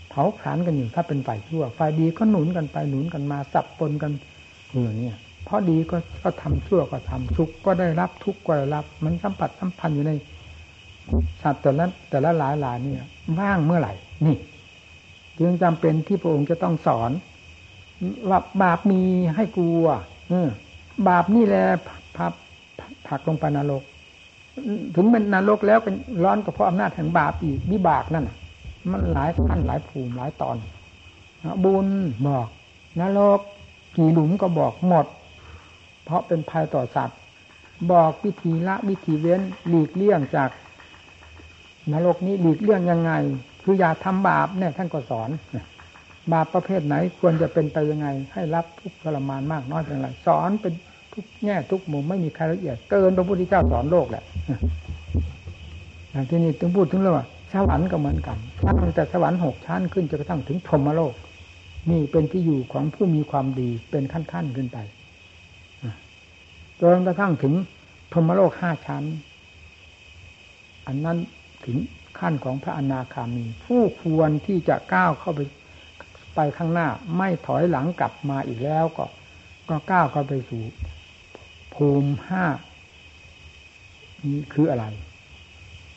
[0.10, 4.12] เผาผลาญกันอยู่ถ้าเป็นฝ่ายชั่วฝ่ายดีก็หนุนกันไปหนุนกันมาสับปนกัน
[4.72, 10.12] เออเนี่ย เพราะดีก็ก็ทำชั่วก็ทำทุกก็ได้รับทุกก็ได้รับ มันสัมผัสสัมพันธ์อยู่ใน
[11.43, 13.08] สัตว์แต่ละแต่ละหลายหลายเนี่ย
[13.39, 13.93] ว่างเมื่อไหร่
[14.25, 14.38] นี่
[15.39, 17.12] จึงจำเป็นที่พระองค์จะต้องสอน
[18.30, 19.01] ว่าบาปมี
[19.36, 19.86] ให้กลัว
[20.32, 20.49] ออ
[21.08, 21.63] บาปนี่แหละ
[22.17, 22.34] พับ
[23.08, 23.84] ผักลงไปนรก
[24.95, 28.30] ถึงเป็นนรกแล้วเป็นร้อนก็เพราะอำนาจแห่งบาปอีกวิบากนั่น
[28.91, 30.58] มันหลายขั้นหลายภูมิหลายตอน
[31.63, 31.88] บุญ
[32.27, 32.47] บอก
[33.01, 33.39] นรก
[33.97, 35.06] กี่หลุมก็บอกหมด
[36.03, 37.17] เพราะเป็นภัยต่อสัตว์
[37.91, 40.49] บอกวิธีละวิธีเว้นหลีกเลี่ยงจาก
[41.91, 43.11] นรกนี้หลีกเลี่ยงยังไง
[43.63, 45.29] คืออย่าทำบาปเนี่ยท่านก็สอน
[46.31, 50.73] บาปประเภทไหนควรจะเป็นไปยังไง ให้รับทุกทรมานมากน้อยเป็นไรสอนเป็น
[51.13, 54.23] ทุกแง่ทุกมุมไม่มีใครละเอียดเกินพระพุทธเจ้าสอนโลกแหละ
[56.11, 58.37] อย่างที่นี่ต้องพูดถึงเรื่องว่าสวรรค์ก็เหมือนกัน
[58.81, 61.13] ตั้งแต่สวรรค์หกชั้นขึ้นจนกระทั่งถึงพรหมโลก
[61.89, 64.77] นี่เป็นที่อยู่ของผู้มีความดีเป็นขั้นๆขึ้นไป
[66.82, 67.54] จนกระทั่งถึง
[68.12, 69.04] พรมโลกห้าชั้น
[70.88, 71.17] อันนั้น
[71.65, 71.78] ถึง
[72.20, 75.41] ขั้นของพระอนาคามี ผู้ควรที่จะก้าวเข้าไป
[76.36, 79.06] ไปข้างหน้า ไม่ถอยหลังกลับมาอีกแล้วก็
[79.70, 80.63] ก็ก้าวเข้าไปสู่
[81.74, 82.46] ภูมิห้า
[84.34, 84.86] นี้คืออะไร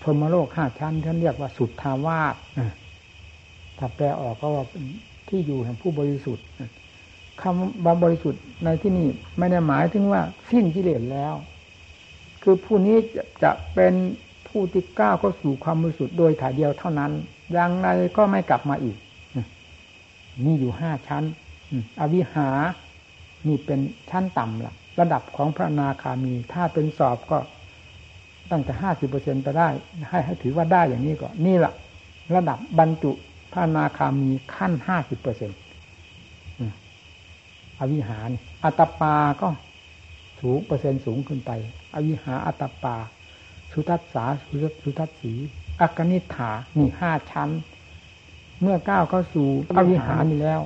[0.02, 2.34] พรมโลกห้าชั้นท่านเรียกว่าสุดทาวาส
[3.78, 4.64] ถ้าแปลออกก็ว่า
[5.28, 6.46] ที่อยู่แห่งผู้บริสุทธิ์
[7.42, 11.34] คำว่าบริสุทธิ์ในที่นี้ไม่ได้หมายถึงว่าสิ้นกิเลสแล้ว
[12.42, 12.96] คือผู้นี้
[13.42, 13.94] จะเป็น
[14.48, 17.12] ผู้ที่ก้าวเข้าสู่ความบริสุทธิ์โดยถ่ายเดียวเท่านั้น
[17.52, 18.96] อย่างไรก็ไม่กลับมาอีก
[20.44, 21.24] มีอยู่ห้าชั้น
[22.00, 22.48] อวิหา
[23.48, 27.38] นี่เป็นชั้นต่ำละระดับของพระนาคามี ถ้าเป็นสอบก็
[28.50, 29.68] ตั้งแต่ห้าสิบเปอร์เซ็นไปได้
[30.10, 31.72] ให้ให้ถือว่าได้อย่างนี้ก็นี่แหละ
[32.34, 33.12] ระดับบรรจุ
[33.52, 35.58] พระนาคามีขั้นห้าสิบเปอร์เซ็นต์
[37.80, 38.30] อวิหาร
[38.64, 39.48] อัตปาก็
[40.40, 41.50] สูงเปอร์เซ็นต์สูงขึ้นไป
[41.94, 42.96] อวิหาอัตปา
[43.72, 44.24] สุทัศสา
[44.82, 45.32] สุทัศสี
[45.80, 47.50] อักนิฐานี่ห้าชั้น
[48.62, 50.60] เมื่อก้าวเข้าสู่อวิหารนี่แล้ว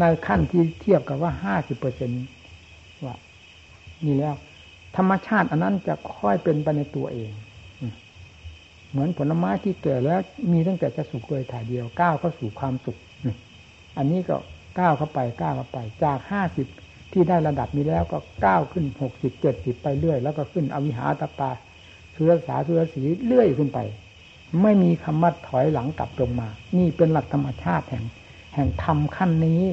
[0.00, 2.22] ในขั้นที่เทียบกับว่าห้าสิบเปอร์เซ็นต์
[3.04, 3.14] ว่า
[4.04, 4.34] นี่แล้ว
[4.96, 7.30] ธรรมชาติอันนั้นจะค่อยเป็นไปในตัวเอง
[8.90, 10.20] เหมือนผลไม้ที่แก่แล้ว
[10.52, 12.98] มีตั้งแต่จะสุกโดยถ่ายเดียวก้าวเข้าสู่ความสุข
[13.98, 14.36] อันนี้ก็
[14.78, 16.66] ก้าวเข้าไปก้าวเข้าไป จากห้าสิบ
[17.12, 21.50] ที่ได้ระดับนี้แล้วก็ก้าวขึ้นหกสิบเจ็ดสิบไปเรื่อย แล้วก็ขึ้นอวิหาตปา
[22.14, 23.78] สุรสาสุรสีเรื่อยขึ้นไป
[24.62, 28.04] ไม่มีคำว่าถอยหลังกลับลงมา นี่เป็นหลักธรรมชาติแห่ง
[28.54, 29.64] แห่งธรรมขั้นนี้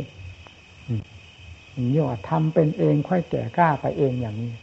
[1.93, 4.53] นี่ว่าทำเป็นเองค่อยแก่กล้าไปเองอย่างนี้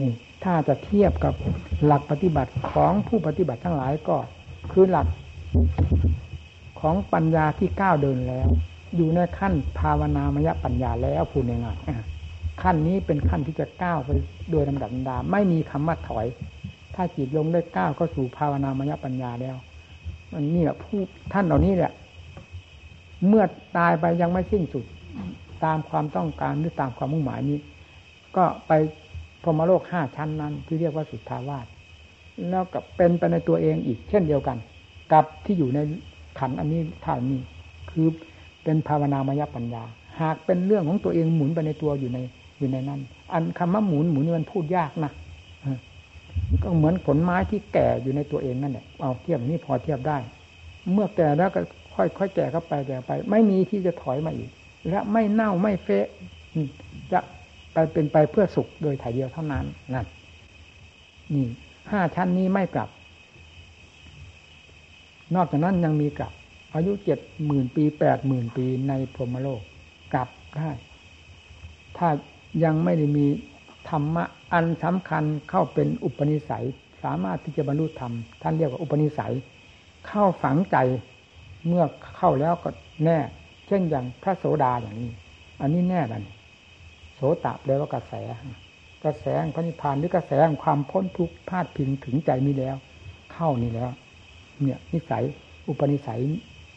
[0.00, 0.10] นี่
[0.44, 1.34] ถ้าจะเทียบกับ
[1.84, 4.16] หลักปฏิบัติของผู้ปฏิบัติทั้งหลายก็
[4.72, 5.08] คือหลัก
[6.80, 8.48] ของปัญญาที่ก้าวเดินแล้ว
[8.96, 14.10] อยู่ในขั้นภาวนามยปัญญาแล้วพูดง่ายๆขั้นนี้เป็นขั้นที่จะก้าวไป
[14.50, 16.26] โดยลำดับดา ไม่มีคำว่าถอย
[16.94, 19.56] ถ้าจิตลงได้ก้าวเข้าสู่ภาวนามยปัญญาแล้ว
[20.32, 20.98] มันนี่แหละผู้
[21.32, 21.92] ท่านเหล่านี้เนี่ย
[23.28, 23.44] เมื่อ
[23.78, 24.84] ตายไปยังไม่สิ้นสุด
[25.64, 27.58] ตามความต้องการหรือตามความมุ่งหมายนี้
[28.36, 28.72] ก็ไป
[29.42, 31.66] พรมโลกห้าชั้นนั้น ที่เรียกว่าสุทธาวาส
[32.50, 34.58] แล้วกับเป็นไปในตัวเองอีกเช่นเดียวกัน
[35.12, 35.78] กับที่อยู่ใน
[36.38, 37.40] ขันอันนี้ฐานนี้
[37.90, 38.08] คือ
[38.64, 39.82] เป็นภาวนามยปัญญา
[40.20, 42.18] หากเป็นเรื่องของตัวเองหมุนไปในตัวอยู่ใน
[42.58, 43.00] อยู่ในนั้น
[43.32, 45.12] อันคำว่าหมุนหมุนนี่มันพูดยากนะ
[46.62, 50.18] ก็เหมือนผลไม้ที่แก่อยู่ในตัวเองนั่นแหละเอาเทียบนี่พอเทียบได้
[50.92, 51.60] เมื่อแก่แล้วก็
[51.94, 54.50] ค่อยๆแก่เข้าไปแก่ไป ไม่มีที่จะถอยมาอีก
[54.88, 56.06] และไม่เน่าไม่เฟะ
[57.12, 57.20] จะ
[57.72, 60.06] ไปเป็นไปเพื่อสุขโดยถ่ายเดียวเท่านั้นนั่น
[61.34, 61.46] นี่
[61.92, 62.88] ห้าชั้นนี้ไม่กลับ
[65.34, 66.32] นอกจากนั้นยังมีกลับ
[66.74, 69.60] อายุเจ็ดหมื่นปีแปดหมื่นปีในพรหมโลก
[70.14, 70.70] กลับได้
[71.96, 72.08] ถ้า
[72.64, 73.26] ยังไม่ได้มี
[73.88, 76.66] ธรรมะอันสำคัญเข้าเป็นอุปนิสัย
[77.02, 79.34] สามารถที่จะบรรลุธรรมท่านเรียกว่าอุปนิสัย
[80.06, 80.76] เข้าฝังใจ
[81.66, 81.84] เมื่อ
[82.16, 82.70] เข้าแล้วก็
[83.04, 83.18] แน่
[83.66, 85.10] เช่นอย่างพระโสดาอย่างนี้
[85.60, 86.24] อันนี้แน่ดัน
[87.14, 88.12] โสตะแปลว่ากระแส
[89.04, 90.32] กระแสพระนิพพานหรือกระแส
[90.62, 92.76] ความพ้นทุกข์พาดพิงถึงใจนี้แล้ว
[93.32, 93.90] เข้านี่แล้ว
[94.62, 95.24] เนี่ยนิสัย
[95.68, 96.22] อุปนิสัย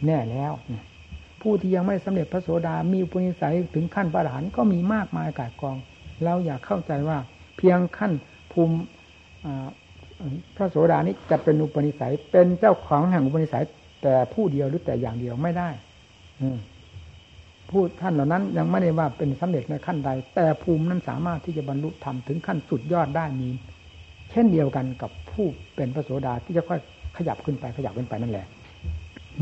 [0.06, 0.54] แน่แล้ว
[1.42, 5.78] ผู้ที่ยังไม่สำเร็จพระโสดา มีอุปนิสัยถึงขั้นพระอรหันก็มีมากมายกายกอง
[6.24, 7.18] เราอยากเข้าใจว่า
[7.58, 8.12] เพียงขั้น
[8.52, 8.76] ภูมิ
[10.56, 13.64] พระโสดานี้จะเป็นอุปนิสัยเป็นเจ้าของแห่งอุปนิสัย
[14.04, 15.70] แต่ผู้เดียวหรือแต่อย่างเดียวไม่ได้
[17.70, 23.50] ผู้ท่านเหล่านั้นยังไม่ได้ว่าเป็นสำเร็จในขั้นใด แต่ภูมินั้นสามารถที่จะบรรลุธรรมถึงขั้นสุดยอดได้มี
[24.32, 26.80] เช่นเดียวกันกับผู้เป็นพระโสดาที่จะค่อย
[27.18, 28.48] ขยับขึ้นไปขยับขึ้นไปนั่นแหละ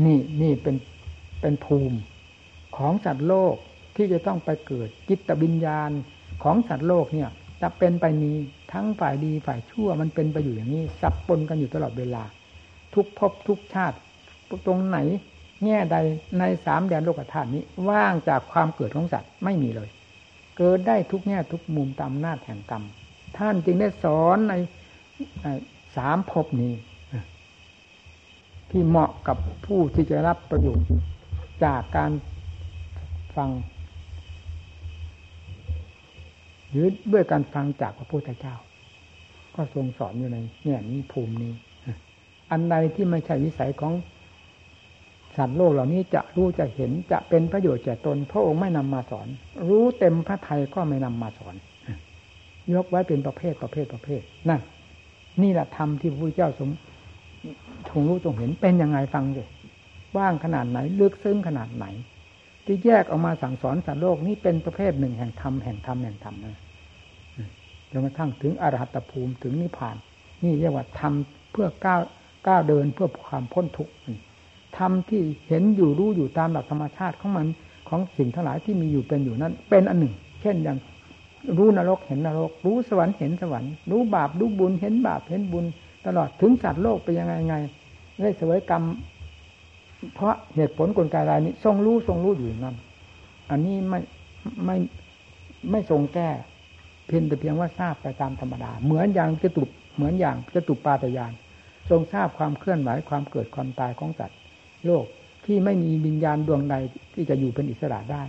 [0.04, 0.76] นี่นี่เป็น
[1.40, 1.98] เป็นภูมิ
[2.76, 3.54] ของสัตว์โลก
[3.96, 5.90] ที่จะต้องไปเกิดจิตวิญญาณ
[6.42, 7.30] ของสัตว์โลกเนี่ย
[7.62, 8.36] จะเป็นไปนี้
[8.72, 12.22] ทั้งฝ่ายดีฝ่ายชั่วมันเป็นไปอยู่อย่างนี้สับปนกันอยู่ตลอดเวลา
[12.94, 13.96] ทุกภพทุกชาติ
[14.66, 14.98] ตรงไหน
[15.64, 15.96] แง่ใด
[16.38, 19.88] ในสามแดนโลกธาตุนี้ว่างจากความเกิดของสัตว์ไม่มีเลย
[20.58, 22.84] เกิดได้ทุกแง่ทุกมุมตามหน้าแห่งกรรม
[23.38, 24.54] ท่านจึงได้สอนใน
[25.96, 26.72] สามภพนี้
[28.70, 30.86] ที่เหมาะกับผู้ที่จะรับประโยชน์
[31.64, 32.10] จากการ
[33.36, 33.50] ฟัง
[36.70, 38.54] หรือด้วยการฟังจากพระพุทธเจ้า
[39.54, 41.52] ก็ทรงสอนอยู่ในเนี่ยนี้ภูมินี้
[42.50, 43.92] อันใดที่ไม่ใช่วิสัยของ
[45.36, 49.28] สัตว์โลกเหล่านี้จะรู้จะเห็นจะเป็นประโยชน์แก่ตน พระองค์ไม่นำมาสอน
[49.68, 51.54] รู้เต็มพระไทยก็ไม่นำมาสอน
[52.74, 54.60] ยกไว้เป็นประเภทประเภทประเภทนั่น
[55.42, 56.70] นี่แหละธรรมที่พระพุทธเจ้าสม
[57.90, 59.48] ทงรู้ทรงเห็นเป็นยังไงฟังเลย
[60.16, 61.86] ว่างขนาดไหนลึกซึ้งขนาดไหน
[62.64, 66.60] ที่แยกออกมาสั่งสอนสัตว์โลกนี้เป็นประเภทหนึ่งแห่งธรรมแห่งธรรมแห่งธรรมนะ
[67.90, 69.96] จนกระทั่งถึงอรหัตภูมิถึงนิพพาน
[70.44, 72.00] นี่เรียกว่าทำเพื่อก้าว
[72.46, 73.92] ก้าวเดินเพื่อความพ้นทุกข์
[74.78, 77.46] ทำที่เห็นอยู่รู้อยู่ตามหลักธรรมชาติของมัน
[77.88, 80.78] ของสิ่งทั้งหลายที่มีอยู่เป็นอยู่นั้น เป็นอันหนึ่ง เช่นอย่าง
[81.58, 85.64] รู้นรกเห็นนรก รู้สวรรค์เห็นสวรรค์ รู้บาปรู้บุญเห็นบาปเห็นบุญ
[86.06, 87.56] ตลอดถึงสัตว์โลกไปยังไงไง
[88.20, 88.82] ได้เสวยกรรม
[90.14, 92.76] เพราะเหตุผลกลไกรายนี้ ทรงรู้ทรงรู้อยู่นั่น
[93.50, 94.00] อันนี้ไม่
[94.64, 94.76] ไม่
[95.70, 96.30] ไม่ทรงแก้
[97.06, 101.32] เพียงแต่เพียงว่าทราบไปตามธรรมดา เหมือนอย่างจะตุบเหมือนอย่างจะตุบปาตยาน
[101.90, 104.38] ทรงทราบความเคลื่อนไหวความเกิดความตายของสัตว์
[104.86, 105.04] โลก
[105.46, 106.74] ที่ไม่มีวิญญาณดวงใด
[107.14, 108.22] ที่จะอยู่เป็นอิสระได้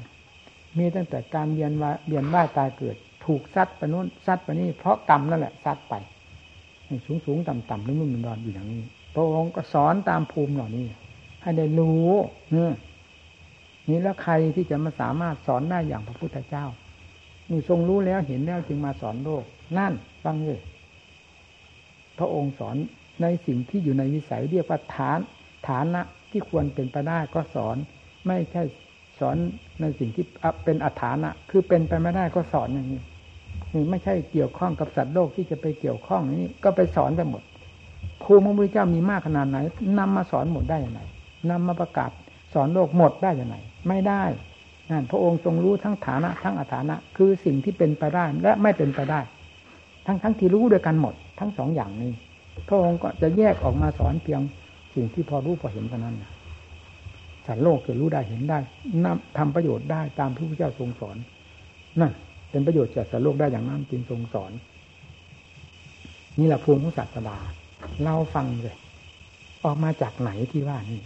[0.78, 5.94] มีตั้งแต่การเวียนว่าเวียนว่าตายเกิด ถูกซัดไปนู้นซัดไปนี่เพราะกรรมนั่นแหละซัดไป
[7.06, 8.82] สูงสูงต่ำต่ำนุ่มนุ่มนอนอยู่อย่างนี้
[9.15, 10.86] พระองค์ก็สอนตามภูมิเหล่านี้
[11.41, 12.12] ให้ได้รู้
[12.54, 12.69] เนี่
[13.89, 16.65] นี่แล้วใครที่จะมาสามารถสอนได้อย่างพระพุทธเจ้า
[17.50, 19.43] นี่ทรงรู้แล้วเห็นแล้วจึงมาสอนโลก
[19.78, 20.60] นั่นฟังเลย
[22.17, 22.76] พระองค์สอน
[23.21, 25.19] ในสิ่งที่อยู่ในวิสัยเรียกว่าฐาน
[25.67, 27.78] ฐานะที่ควรเป็นไปได้ก็สอน
[28.28, 28.63] ไม่ใช่
[29.19, 29.36] สอน
[29.82, 30.26] ในสิ่งที่
[30.65, 33.02] เป็นอัฐานะ คือเป็นไปไม่ได้ก็สอนอย่างนี้
[33.74, 37.44] นี่ไม่ใช่เกี่ยวข้องกับสัตว์โลกที่จะไปเกี่ยวข้องนี้ ก็ไปสอนไปหมด
[38.24, 39.58] ครูพระพุทธเจ้ามีมากขนาดไหน
[40.00, 41.02] นำมาสอนหมดได้อย่างไร
[41.50, 42.12] นำมาประกาศ
[42.54, 43.56] สอนโลกหมดได้อย่างไร
[43.88, 44.24] ไม่ได้
[44.92, 49.20] นั่นพระองค์ทรงรู้ทั้งฐานะทั้งอัฐานะ คือสิ่งที่เป็นไปได้และไม่เป็นไปได้
[50.06, 52.12] ทั้งทั้งที่รู้ด้วยกันหมด ทั้งสองอย่างนี้
[52.68, 54.42] พระองค์ก็จะแยกออกมาสอนเพียง
[54.96, 56.16] สิ่งที่พอรู้พอเห็นเท่านั้น
[57.46, 58.60] สัตว์โลกจะรู้ได้เห็นได้
[59.06, 61.18] นำทำประโยชน์ได้ตามที่พระเจ้าทรงสอน
[62.00, 62.12] นั่น
[62.50, 64.52] เป็นประโยชน์แก่สัตว์โลกได้อย่างนั้นจึงทรงสอน
[66.40, 67.38] นี่แหละภูมิของศาสดา
[68.04, 68.78] เราฟังเลย
[69.64, 71.02] ออกมาจากไหนที่ว่านี่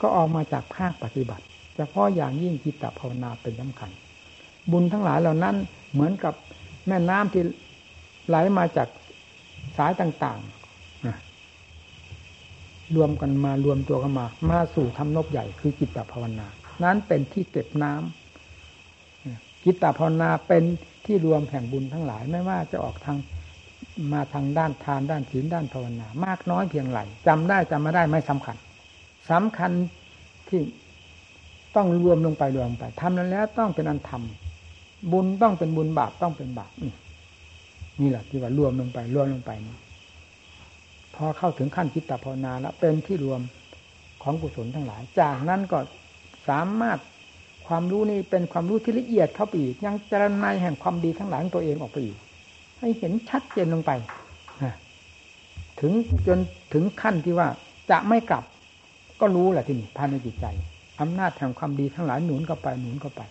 [0.00, 1.44] ก็ออกมาจากภาคปฏิบัติ
[1.76, 3.90] เฉพาะอย่างยิ่งจิตภาวนาเป็นสำคัญ
[4.70, 5.56] บุญทั้งหลายเหล่านั้น
[5.92, 6.34] เหมือนกับ
[6.86, 7.42] แม่น้ำที่
[8.28, 8.88] ไหลมาจาก
[9.76, 10.58] สายต่างๆ
[12.96, 16.46] รวมกันมารวมตัวกันมา มาสู่ทำนบใหญ่คือจิตภาวนา
[16.84, 18.27] นั้นเป็นที่เก็บน้ำ
[19.64, 20.64] จิตตภาวนาเป็น
[21.06, 23.18] ที่รวมแห่งบุญทั้งหลายไม่ว่าจะออกทาง
[24.12, 28.56] มาทางด้านทานด้านศีลด้านภาวนามากน้อยเพียงไรจำได้จำไม่ได้ไม่สำคัญ
[29.30, 29.70] สำคัญ
[30.48, 30.60] ที่
[31.76, 36.72] ต้องรวมลงไปรวมไปทำนั้นแล้วต้องเป็นอันทำบุญต้องเป็นบุญบาปต้องเป็นบาป
[38.00, 39.76] นี่แหละที่ว่ารวมลงไปรวมลงไปนี่
[41.14, 43.40] พอเข้าถึงขั้นจิตตภาวนาแล้วเป็นที่รวม
[44.22, 45.78] ของกุศลทั้งหลาย จากนั้นก็
[46.48, 46.98] สามารถ
[47.68, 52.16] ความรู้นี่เป็นความรู้ที่ละเอียดเข้าไปอีกยังจรณัยแห่งความดีทั้งหลายของตัวเองออกไปอีก
[52.78, 53.90] ให้เห็นชัดเจนลงไป
[55.80, 55.92] ถึง
[56.26, 56.38] จน
[56.72, 57.48] ถึงขั้นที่ว่า
[57.90, 58.44] จะไม่กลับ
[59.20, 60.46] ก็รู้แหละที่นี่ภายในจิตใจ
[61.00, 63.22] อำนาจแห่งความดีทั้งหลายหนุนเข้าไปหนุนเข้าไป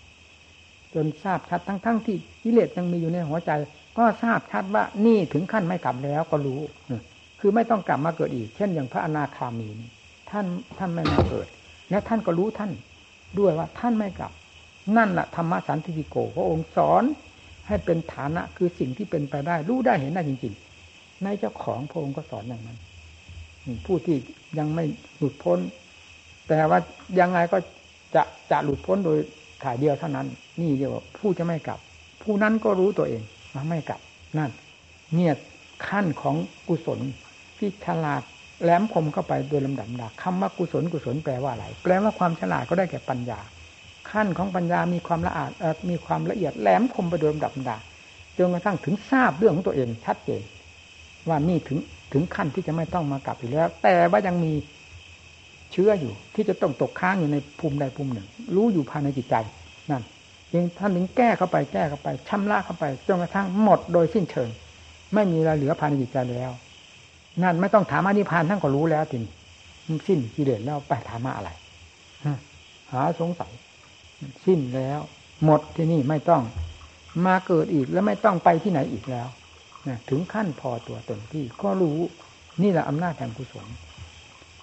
[0.94, 3.52] จนทราบชัดทั้งๆทที่กิเลสยังมีอยู่ในหัวใจ
[3.98, 6.60] ก็ทราบชัดว่านี่ถึงขั้นไม่กลับแล้วก็รู้
[7.40, 9.68] คือไม่ต้องกลับมาเกิดอีก เช่นอย่างพระอนาคามี
[10.32, 10.46] ท่าน
[10.78, 11.48] ท่านไม่มาเกิด
[11.90, 12.72] และท่านก็รู้ท่าน
[13.40, 14.32] ด้วยว่าท่านไม่กลับ
[14.98, 17.04] นั่นแหละธรรมะสันติโกพระองค์สอน
[17.68, 20.54] ให้เป็นฐานะคือสิ่งที่เป็นไปได้ รู้ได้เห็นได้จริง
[20.88, 22.78] ๆ ในเจ้าของพระองค์ก็สอนอย่างนั้น
[23.86, 24.18] ผู้ที่
[24.58, 24.86] ยังไม่
[25.18, 25.60] หลุดพ้น
[26.48, 26.80] แต่ว่า
[27.20, 27.58] ยังไงก็
[28.16, 29.18] จะจะหลุดพ้นโดย
[29.64, 30.28] ถ่ายเดียวเท่านั้น
[30.62, 31.80] นี่เรียวผู้จะไม่กลับ
[32.24, 33.22] ผู้นั้นก็รู้ตัวเอง
[33.54, 34.02] ว่าไม่กลับ
[34.38, 34.52] นั่น
[35.16, 35.34] เนี่ย
[35.88, 36.36] ขั้นของ
[36.68, 37.00] กุศล
[37.58, 38.24] ที่ฉลาด
[38.64, 43.40] แหลมคมเข้าไปโดยลำดับดาคำว่ากุศลกุศลแปลว่าอะไรแปลว่าความฉลาดก็ได้แก่ปัญญา
[44.12, 45.52] ขั้นของปัญญามีความละอาด
[45.90, 47.78] มีความละเอียดแหลมคมไปโดยลำดับดา
[48.38, 50.42] จนกระทั่งถึงทราบเรื่องของตัวเองชัดเจน
[51.28, 51.80] ว่านี่ถึง
[52.14, 54.54] ถึงขั้นที่จะไม่ต้องมากลับอีกแล้ว แต่ว่ายังมี
[55.72, 59.36] เชื้ออยู่ ที่จะต้องตกค้างอยู่ในภูมิใดภูมิหนึ่ง รู้อยู่ภายในจิตใจ
[59.92, 60.04] นั่น
[60.54, 64.50] ยังท่านถึงแก้เข้าไปแก้เข้าไปชำระเข้าไปจนกระทั่งหมดโดยสิ้นเชิง
[65.14, 66.52] ไม่มีอะไรเหลือภายในจิตใจแล้ว
[67.44, 69.32] นั่นไม่ต้องถามอนิพานท่านก็รู้แล้วทีนี้
[70.08, 71.50] สิ้นกิเลสแล้วไปถามมาอะไร
[72.92, 73.52] หาสงสัย
[74.46, 75.00] สิ้นแล้ว
[75.46, 76.44] หมดที่นี่ไม่ต้อง
[77.26, 79.28] มาเกิดอีกแล้วไม่ต้องไปที่ไหนอีกแล้ว
[80.10, 81.98] ถึงขั้นพอตัวตนที่ก็รู้
[82.64, 83.66] นี่แหละอำนาจแห่งกุศล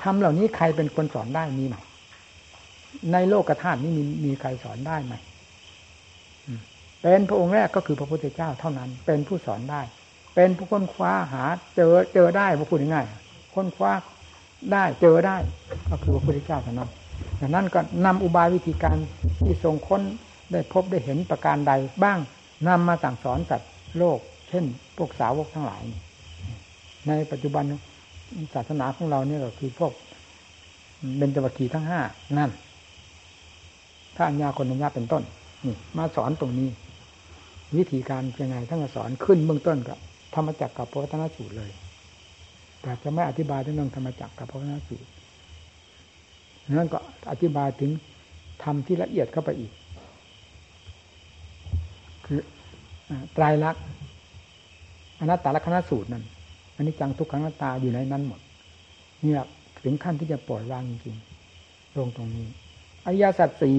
[0.02, 1.76] ทำเหล่านี้ใครเป็นคนสอนได้มีไหม
[3.12, 5.14] ในโลกธาตุนี้มีมีใครสอนได้ไหม
[7.00, 9.82] เป็นพระองค์แรกก็คือพระพุทธเจ้าเท่านั้น เป็นผู้สอนได้
[10.35, 11.44] เป็นผู้ค้นคว้าหา
[11.77, 13.07] เจอเจอได้พูดง่าย
[13.55, 13.92] ค้นคว้า
[14.73, 15.37] ได้เจอได้
[15.88, 16.90] ก็คือพระพุทธเจ้าเท่านั้น
[17.40, 18.97] ดังนั้นก็นำอุบายวิธีการ
[19.44, 20.03] ที่ทรงค้น
[20.53, 22.18] ได้พบได้เห็นประการใดบ้าง
[22.66, 24.18] นำมาสั่งสอนสัตว์โลก
[24.49, 24.64] เช่น
[24.97, 25.83] พวกสาวกทั้งหลาย
[27.09, 27.64] ในปัจจุบัน
[28.55, 29.92] ศาสนาของเราเนี่ยก็คือพวก
[31.16, 32.01] เบญจวัคคีทั้งห้า
[32.38, 32.51] นั่น
[34.16, 35.23] ถ้าอัญญาคนอัญญาเป็นต้น
[35.64, 36.68] นี่มาสอนตรงนี้
[37.77, 39.99] วิธีการยังไงทั้งสอนขึ้นเบื้องต้นกับ
[40.35, 41.70] ธรรมจักรกับพระวัฒนสูตรเลย
[42.83, 45.09] แต่จะไม่อธิบายเรื่องธรรมจักรกับพระวัฒนสูตร
[46.73, 46.99] นั้นก็
[47.31, 47.90] อธิบายถึง
[48.62, 49.73] ธรรมที่ละเอียดเข้าไปอีก
[52.27, 52.40] คือ
[53.37, 53.85] ตรายลักษณ์
[55.20, 56.25] อนัตตลักษณสูตรนั่น
[56.77, 58.40] อันนี้จังทุกขังนัตตาอยู่ในนั้นหมด
[59.23, 59.42] เนี่ย
[59.85, 62.47] ถึงขั้นที่จะปล่อยวางจริงๆลงตรงนี้
[63.05, 63.79] อริยสัจสี่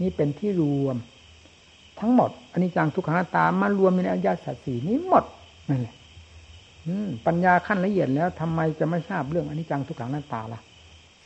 [0.00, 0.96] นี่เป็นที่รวม
[2.00, 5.24] ทั้งหมดอันนี้จังทุกขังนัตตามารวมในอริยสัจสี่นี้หมด
[5.70, 5.94] นั่นแหละ
[7.26, 10.60] ปัญญาขั้นละเอียดแล้วทำไมจะไม่ทราบเรื่องอนิจจังทุกขังหน้าตาล่ะ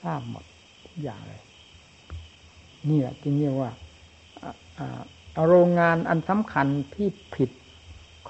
[0.03, 0.44] ทราบหมด
[0.87, 1.42] ทุกอย่างเลย
[2.88, 3.70] นี่แหละจึงเรียกว่า
[5.46, 7.50] โรงงานอันสำคัญที่ผิด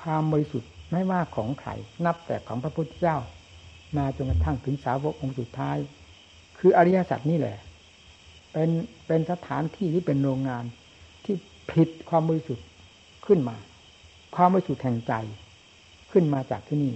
[0.01, 1.71] ความบริสุทธิ์ไม่ว่าของใคร
[2.05, 3.17] นับแต่ของพระพุทธเจ้า
[3.97, 5.77] มาจนกระทั่งถึงสาวกองค์สุดท้าย
[6.59, 7.59] คืออริยสัจนี่แหละ
[8.53, 8.71] เป็น
[9.07, 10.65] เป็นสถานที่ที่เป็นโรงงาน
[11.25, 11.35] ที่
[11.73, 12.67] ผิดความบริสุทธิ์
[13.27, 13.57] ขึ้นมา
[14.37, 15.13] ความบริสุทธิ์แห่งใจ
[16.13, 16.95] ขึ้นมาจากที่นี่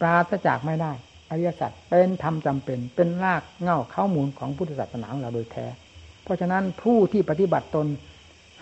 [0.00, 0.92] ปราศจากไม่ได้
[1.30, 5.66] อริยสัจเป็นธรรมจำเป็น เป็นรากเง่าเข้ามูลของพุทธศาสนาของเราโดยแท้
[6.22, 7.86] เพราะฉะนั้นผู้ที่ปฏิบัติตน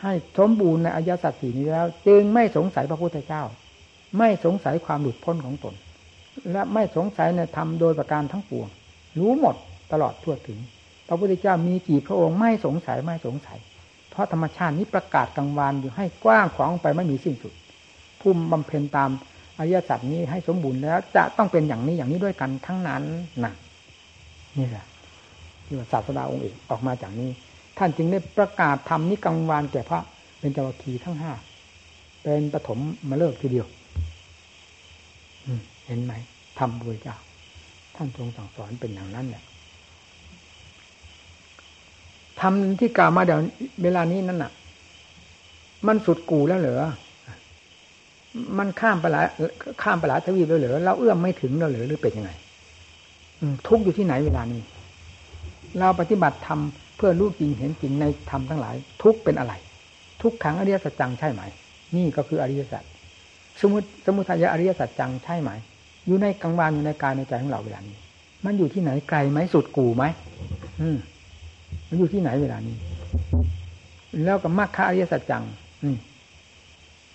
[0.03, 3.43] ให้สมบูรณ์ในอริยสัจสี่นี้แล้ว จึงไม่สงสัยพระพุทธเจ้า
[4.19, 5.75] ไม่สงสัยความหลุดพ้นของตน
[6.53, 8.69] และไม่สงสัยในธรรมโดยประการทั้งปวง
[9.19, 9.57] รู้หมด
[9.93, 10.59] ตลอดทั่วถึง
[11.09, 13.59] พระพุทธเจ้ามีกี่พระองค์ไม่สงสัยไม่สงสัย
[14.11, 17.55] เพราะธรรมชาตินี้ประกาศกลางวานอยู่ให้กว้างขวางไปไม่มีสิ้นสุด
[18.21, 19.11] ภูมิบำเพ็ญตาม
[19.59, 23.03] อริยสัจนี้ให้สมบูรณ์แล้ว จะต้องเป็นอย่างนี้อย่างนี้ด้วยกันทั้งนั้น
[23.45, 23.53] นะ
[24.59, 24.85] นี่แหละ
[25.67, 27.31] ที่ว่าศาสดาองค์เอกออกมาจากนี้
[27.79, 30.01] ท่านจึงได้ประกาศธรรมนี้กังวานแก่พระ
[30.41, 31.33] เป็นจวัคีทั้งห้า
[32.23, 32.79] เป็นปฐม
[33.09, 33.67] มาเลิกทีเดียว
[35.87, 36.13] เห็นไหม
[36.59, 37.17] ทำบุญเจ้า
[37.97, 39.45] ท่านทรงสั่งสอนเป็นอย่างนั้นแหละ
[42.41, 43.41] ทำที่กล่าวมาเดี๋ยว
[43.83, 44.53] เวลานี้นั่นน่ะ
[45.87, 46.87] มันสุดกูแล้วเหรอ
[48.59, 49.27] มันข้ามไปหลาย
[49.83, 52.31] ข้ามไปหลายทวีปแล้วเหรอเราเอื้อมไม่ถึงเราเหรอหรือเป็นยังไง
[53.67, 54.61] ทุกอยู่ที่ไหนเวลานี้
[55.79, 56.61] เราปฏิบัติธรรม
[56.97, 59.53] เพื่อรู้จริงเห็นจริงในธรรมทั้งหลาย ทุกเป็นอะไร
[60.23, 61.43] ทุกขังอริยสัจจังใช่ไหม
[61.97, 62.83] นี่ก็คืออริยสัจ
[63.61, 65.51] สมุสมุทัยอริยสัจจังใช่ไหม
[66.07, 67.97] อยู่ในกลางวันอยู่ในกายในใจของเราเวลานี้
[68.45, 70.05] มันอยู่ที่ไหนไกลไหมสุดกูไหม
[70.81, 70.97] อืม
[71.89, 72.77] มันอยู่ที่ไหนเวลานี้
[74.25, 75.45] แล้วก็มรรคอริยสัจจัง
[75.85, 75.97] นี่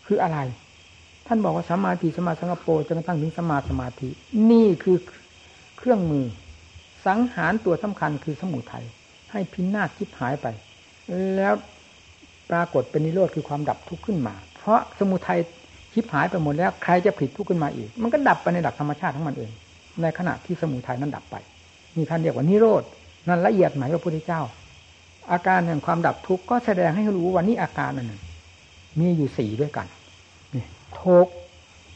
[0.06, 0.38] คืออะไร
[1.34, 4.10] ท่านบอกว่าสมาธิสมาสังกปรจนกระทั่งถึงสมาสมาธิ
[4.52, 4.98] นี่คือ
[5.78, 6.26] เครื่องมือ
[7.06, 8.86] สังหารตัวสำคัญคือสมุทัย
[9.32, 10.48] ให้พินาศคิดหายไป
[11.36, 11.54] แล้ว
[12.50, 15.40] ปรากฏเป็นนิโรธคือความดับทุกข์ขึ้นมา เพราะสมุทัย
[15.94, 19.52] คิดหายไปหมดแล้วใครจะผลิตทุกข์ขึ้นมาอีก มันก็ดับไปในหลักธรรมชาติของมันเอง
[20.02, 21.36] ในขณะที่สมุทัยนั้นดับไป
[21.96, 22.84] นี่ท่านเรียกว่านิโรธ
[23.28, 24.42] นั่นละเอียดหมายว่าพระพุทธเจ้า
[25.32, 28.22] อาการแห่งความดับทุกข์ก็แสดงให้รู้ว่านี่อาการอันหนึ่ง
[29.00, 29.88] มีอยู่สี่ด้วยกัน
[31.00, 31.28] ทุก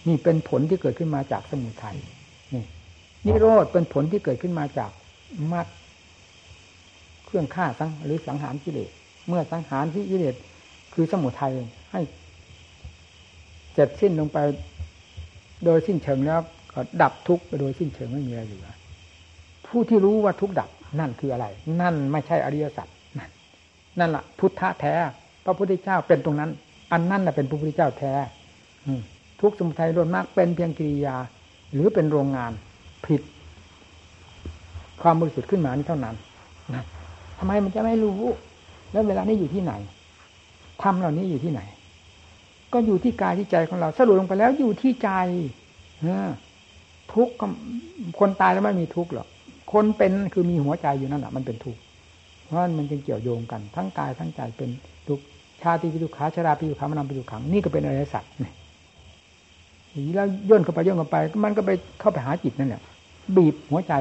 [0.07, 1.97] นี่เป็นผลที่เกิดขึ้นมาจากสมุทัย
[2.53, 2.63] นี่
[3.25, 4.91] นิโรธเป็นผลที่เกิดขึ้นมาจาก
[5.51, 5.67] มัด
[7.25, 8.89] เครื่องฆ่าสังหรือสังหารกิเลส
[9.27, 10.35] เมื่อสังหารที่กิเลส
[10.93, 11.53] คือสมุทัย
[11.91, 12.01] ให้
[13.73, 14.37] เสร็จสิ้นลงไป
[15.65, 16.39] โดยสิ้นเชิงแล้ว
[16.73, 18.73] ก็ดับทุกข์ไปโดยสิ้นเชิงไม่มีอะไรเหลือ
[19.67, 20.69] ผู้ที่รู้ว่าทุกดับ
[20.99, 21.45] นั่นคืออะไร
[21.81, 22.87] นั่นไม่ใช่อริยสัจ
[23.19, 23.29] นั่น
[23.99, 24.93] นั่นละพุทธะแท้
[25.45, 26.51] พระพุทธเจ้าเป็นตรงนั้น
[26.91, 28.13] อันนั่นแหละเป็นพระพุทธเจ้าแท้
[29.41, 31.15] ทุกสมุทัยรวมมากเป็นเพียงกิริยา
[31.73, 32.51] หรือเป็นโรงงาน
[33.05, 33.21] ผิด
[35.01, 36.15] ความบริสุทธิ์ขึ้นมานี่เท่านั้น
[36.75, 36.83] นะ
[37.39, 38.19] ทำไมมันจะไม่รู้
[38.91, 39.73] แล้วเวลานี้อยู่ที่ไหน
[40.83, 41.61] ทำเหล่านี้อยู่ที่ไหน
[42.73, 45.09] ก็อยู่ที่กายที่ใจของเราสรุปลงไปแล้วอยู่ที่ใจ
[47.13, 47.33] ทุกข์
[48.19, 49.27] คนตายแล้วไม่มีทุกข์หรอก
[49.73, 51.79] คนเป็นคือมีหัวใจอยู่นั่นแหละมันเป็นทุกข์
[52.43, 54.69] เพราะมันจึงเกี่ยวโยงกัน ทั้งกายทั้งใจเป็น
[55.07, 55.23] ทุกข์
[55.61, 58.51] ชาติปิทุกขาชราปิทุกขามนำปิทุกขังนี่ก็เป็นอริยสัจนี่
[60.15, 62.81] แล้วย่นเข้าไปย่นเข้าไป มันก็ไปเข้าไปหาจิตนั่นแหละ
[63.35, 63.93] บีบหัวใจ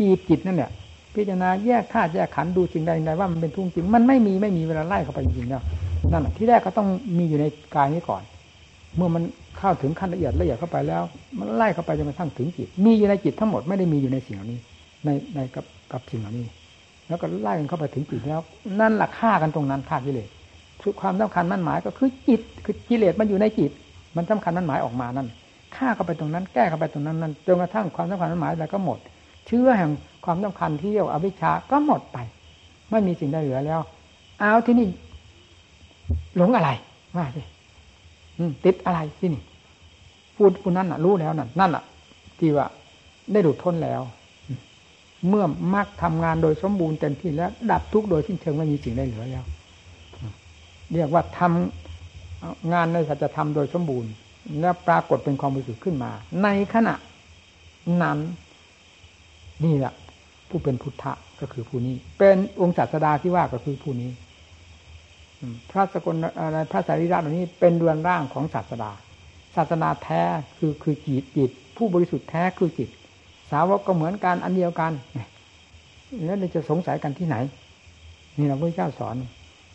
[0.00, 0.70] บีบจิตนั่นแหละ
[1.14, 5.62] พิจารณาแยกธาตุแยกขันธ์ดูจริงใดใดว่ามันเป็นทุกข์จริง มันไม่มีไม่มีเวลาไล่เข้าไปจริงแล้ว
[6.12, 8.22] นั่นแหะที่แรกก็ต้องมีอยู่ในกายนี้ก่อน
[8.96, 9.22] เมื่อมัน
[9.58, 11.02] เข้าถึงขั้นละเอียดละเอียดเข้าไปแล้ว
[11.38, 14.58] มันไล่เข้าไปจนกระทั่งถึงจิต มีอยู่ในจิตทั้งหมดไม่ได้มีอยู่ในสิ่งเหล่านี้
[15.04, 16.46] ในในกับกับสิ่งเหล่านี้
[17.08, 18.40] แล้วก็ไล่กันเข้าไปถึงจิตแล้ว
[18.80, 20.28] นั่นแหละฆ่ากันตรงนั้นฆ่ากิเลส
[20.82, 23.70] คือความสำคัญมั่นหมายก็คือจิตคือกิเลสมันอยู่ในจิต
[24.16, 25.28] มันสำคัญมันหมายออกมานั่น
[25.76, 28.98] ฆ่าเข้าไปตรงนั้น แก้เข้าไปตรงนั้นนั่นจนกระทั่งความสำคัญมันหมายอะไรก็หมด
[29.46, 29.90] เชื้อแห่ง
[30.24, 32.18] ความสำคัญที่เรียกอวิชชาก็หมดไป
[32.90, 33.80] ไม่มีสิ่งใดเหลือแล้ว
[34.40, 34.88] เอาที่นี่
[36.36, 36.70] หลงอะไร
[37.16, 37.42] ว่าสิ
[38.64, 39.42] ติดอะไรที่นี่
[40.36, 41.84] พูดพูดนั่นน่ะ รู้แล้วนั่นนั่นน่ะ
[42.38, 42.66] ที่ว่า
[43.32, 44.02] ได้หลุดพ้นแล้ว
[45.28, 45.44] เมื่อ
[45.74, 49.44] มักทำงานโดยสมบูรณ์เต็มที่แล้ว ดับทุกโดยสิ้นเชิงไม่มีสิ่งใดเหลือแล้ว
[50.92, 51.83] เรียกว่าทำ
[52.72, 54.12] งานในสัจธรรมโดยสมบูรณ์
[54.60, 56.10] แล้วปรากฏเป็นความบริสุทธิ์ขึ้นมา
[56.42, 56.94] ในขณะ
[58.02, 58.18] นั้น
[59.64, 59.92] นี่แหละ
[60.48, 64.10] ผู้เป็นพุทธะก็คือผู้นี้ เป็นองค์ศาสดาที่ว่าก็คือผู้นี้
[65.70, 68.90] พระสกลอะไรพระสารีระเหล่านี้เป็นดวงร่างของศาสดา
[69.56, 70.22] ศาสนาแท้
[70.58, 72.88] คือคือจิตจิต ผู้บริสุทธิ์แท้คือจิต
[73.50, 74.92] สาวกก็เหมือนกันอันเดียวกัน
[76.24, 77.36] แล้วเราจะสงสัยกันที่ไหน
[78.36, 79.14] นี่เราพระเจ้าสอน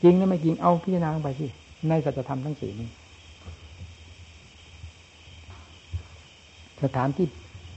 [0.04, 1.48] จริงหรือไม่จริงเอาพิจารณาไปสิ
[1.88, 2.90] ในสัจธรรมทั้งสี่นี้
[6.84, 7.28] สถานที่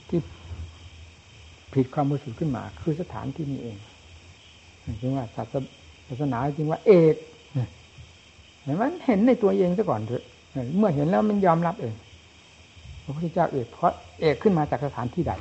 [0.09, 0.21] ที่
[1.75, 3.77] ผิดความบริสุทธิ์ขึ้นมา คือสถานที่นี้เอง
[5.01, 7.17] จึงว่าศาสนาจริงว่า เอก
[8.63, 10.25] เห็นมันเห็นในตัวเองซะก่อนเถอะ
[10.79, 11.95] เมื่อเห็นแล้วมันยอมรับเอง
[13.05, 15.33] พระพุทธเจ้าเอกเพราะเอกขึ้นมาจากสถานที่ใด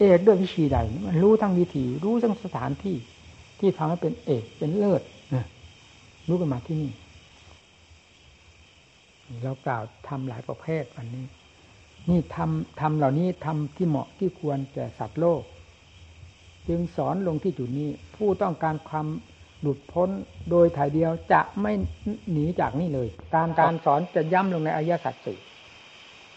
[0.00, 2.96] เอกด้วยวิธีใด มันรู้ทั้งวิธีรู้ทั้งสถานที่
[3.58, 5.02] ที่ทำให้เป็นเอกเป็นเลิศ
[6.28, 6.90] รู้กันมาที่นี่
[9.42, 11.26] เรากล่าวทำหลายประเภทวันนี้
[12.08, 15.42] นี่ทำทำเหล่านี้ทำที่เหมาะที่ควรแก่สัตว์โลก
[16.68, 19.06] จึงสอนลงที่จุดนี้ ผู้ต้องการความ
[19.60, 20.08] หลุดพ้น
[20.50, 21.72] โดยถ่ายเดียวจะไม่
[22.32, 25.38] หนีจากนี่เลยการการสอนจะย่ำลงในอายะสัจสี่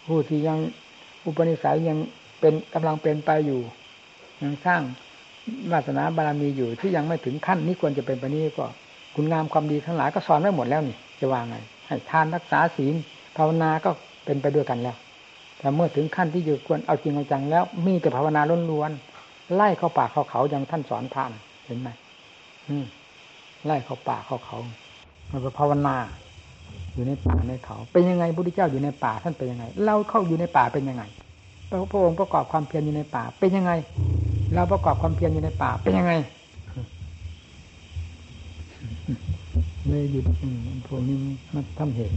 [0.08, 0.60] ผู้ที่ยัง
[1.26, 1.98] อุปนิสัยยัง
[2.40, 3.62] เป็นกำลังเป็นไปอยู่
[4.44, 4.82] ยังสร้าง
[5.72, 8.66] วาสนาบารมีอยู่ที่ยังไม่ถึงขั้นนี้ควรจะเป็นไปนี้ก็
[9.16, 11.58] คุณงามความดีทั้งหลายก็สอนไว้หมดแล้วนี่ จะวางไง
[11.88, 12.96] ให้ทานรักษาศีล
[13.38, 13.90] ภาวนาก็
[14.26, 14.98] เป็นไปด้วยกันแล้ว
[15.58, 21.32] แต่เมื่อถึงขั้นที่อยู่ควรเอาจริงเอาจังแล้ว มีแต่ภาวนาล้วนๆไล่เข้าป่าเข้าเขาอย่างท่านสอนทาน
[21.66, 21.90] เห็นไหม
[22.68, 22.86] อืม
[23.66, 24.58] ไล่เข้าป่าเข้าเขา
[25.32, 25.96] มันก็ภาวนา
[26.94, 31.04] อยู่ในป่าในเขา เป็นยังไงพระพุทธเจ้าอยู่ในป่าท่านเป็นยังไง เราเข้าอยู่ในป่าเป็นยังไง
[31.70, 33.72] พระองค์ประกอบความเพียรอยู่ในป่า เป็นยังไง
[34.54, 36.14] เราประกอบความเพียรอยู่ในป่าเป็นยังไง
[39.90, 40.24] เลยหยุด
[40.88, 41.16] พวกนี้
[41.56, 42.14] มันทำเหตุ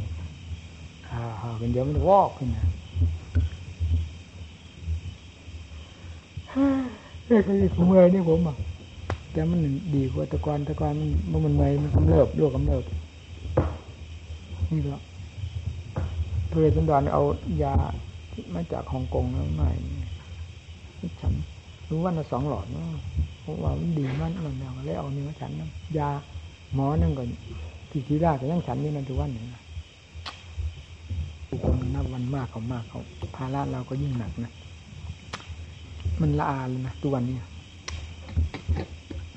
[1.09, 1.21] อ่า
[1.59, 2.67] เป็นเดี๋ยวมันวอกขึ้นนะ
[7.27, 8.57] เอ้ยก็ผมเมื่อยนี่ผมอะ
[9.33, 9.61] แต่มัน
[9.95, 10.95] ดีกว่าตะกอนตะกอน
[11.31, 12.85] มันมันเมื่อยมันกำเริบโรคกำเริบ
[14.71, 14.97] นี่ก็
[16.51, 17.23] พระเวสสันดรเอา
[17.63, 17.75] ยา
[18.55, 19.71] มาจากฮ่องกงแล้วไม่
[21.21, 21.33] ฉัน
[21.89, 22.87] รู้ว่าน่ะสองหลอดเนาะ
[23.41, 25.51] เพราะว่ามันดีมากมันแล้วแล้วเอาเนื้อฉัน
[25.99, 26.11] ยา
[26.75, 27.29] หมอนั่นก่อน
[27.91, 29.63] ที่ที่ราก็ยังฉันนี่มันทุกวันหนึ่งนะ
[31.63, 33.01] คนนับวันมากเขามากเขา
[33.37, 34.53] ภาระเราก็ยิ่งหนักนะ
[36.21, 37.37] มันละอาเลยนะทุกวันนี้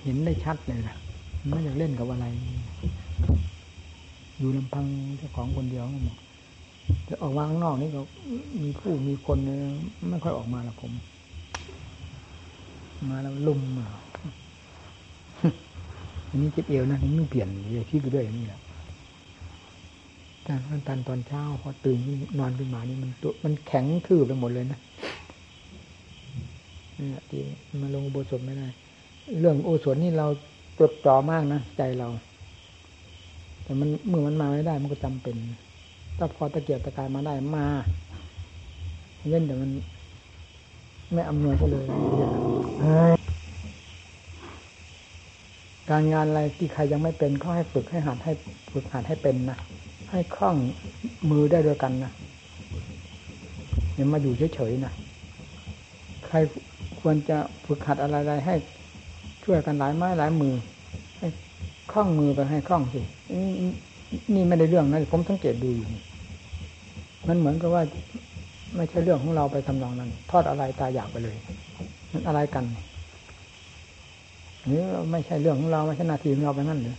[0.03, 0.95] เห็นได้ชัดเลยนะ
[1.47, 2.25] ไม่อยากเล่นกับอะไร
[4.37, 4.85] อยู่ลำพัง
[5.17, 6.17] เจ้าของคนเดียวหมด
[7.05, 8.01] แต่ออกมาข้างนอกนี่ก็
[8.61, 9.37] มีผู้มีคน
[10.09, 10.91] ไม่ค่อยออกมาละผม
[13.09, 13.87] มาแล้วลุ่มมา
[16.33, 18.59] อันนี้เจ็บเอวนะนี่เปลี่ยนเลยที่ไปด้วยอย่างนี้แหละ
[20.43, 20.53] แต่
[20.87, 21.97] ตอนตอนเช้าพอตื่น
[22.39, 24.79] นอนขึ้นมานี่มันตัวมันแข็งทื่อไปหมดเลยนะ
[26.97, 27.41] นี่แหละที่
[27.81, 28.67] มาลงโบสถไม่ได้
[29.39, 30.27] เรื่องโอสถนี่เรา
[30.79, 32.07] จดจ่อมากนะใจเรา
[33.63, 35.35] แต่มันเมื่อมันมาไม่ได้ มันก็จำเป็น
[36.17, 37.65] ถ้าพอตะเกียบตะกายมาได้มา
[39.29, 39.71] เล่นแต่มัน
[41.13, 41.85] ไม่อำนวยก็เลย
[45.89, 48.33] การงานอะไรที่ใครยังไม่เป็นก็ให้ฝึกให้หัดให้
[48.73, 49.57] ฝึกหัดให้เป็นนะ
[50.11, 50.55] ให้คล่อง
[51.29, 52.11] มือได้ด้วยกันนะ
[53.95, 54.93] อย่ามาอยู่เฉยๆนะ
[56.25, 56.37] ใคร
[56.99, 58.55] ควรจะฝึกหัดอะไรๆให้
[59.43, 60.53] ช่วยกันหลายไม้หลายมือ
[61.17, 61.27] ให้
[61.91, 63.01] คล่องมือไปให้คล่องสิ
[64.33, 65.87] นี่ไม่ได้เรื่องนะผมสังเกตดูอยู่
[67.27, 67.83] มันเหมือนกับว่า
[68.75, 71.35] ไม่ใช่เรื่องของเราไปทำนองนั้น ทอดอะไรตายอยากไปเลย
[72.11, 72.63] มันอะไรกัน
[74.69, 76.97] นี่ไม่ใช่เรื่องของเราไม่ใช่หน้าที่ของเราไปนั่นเลย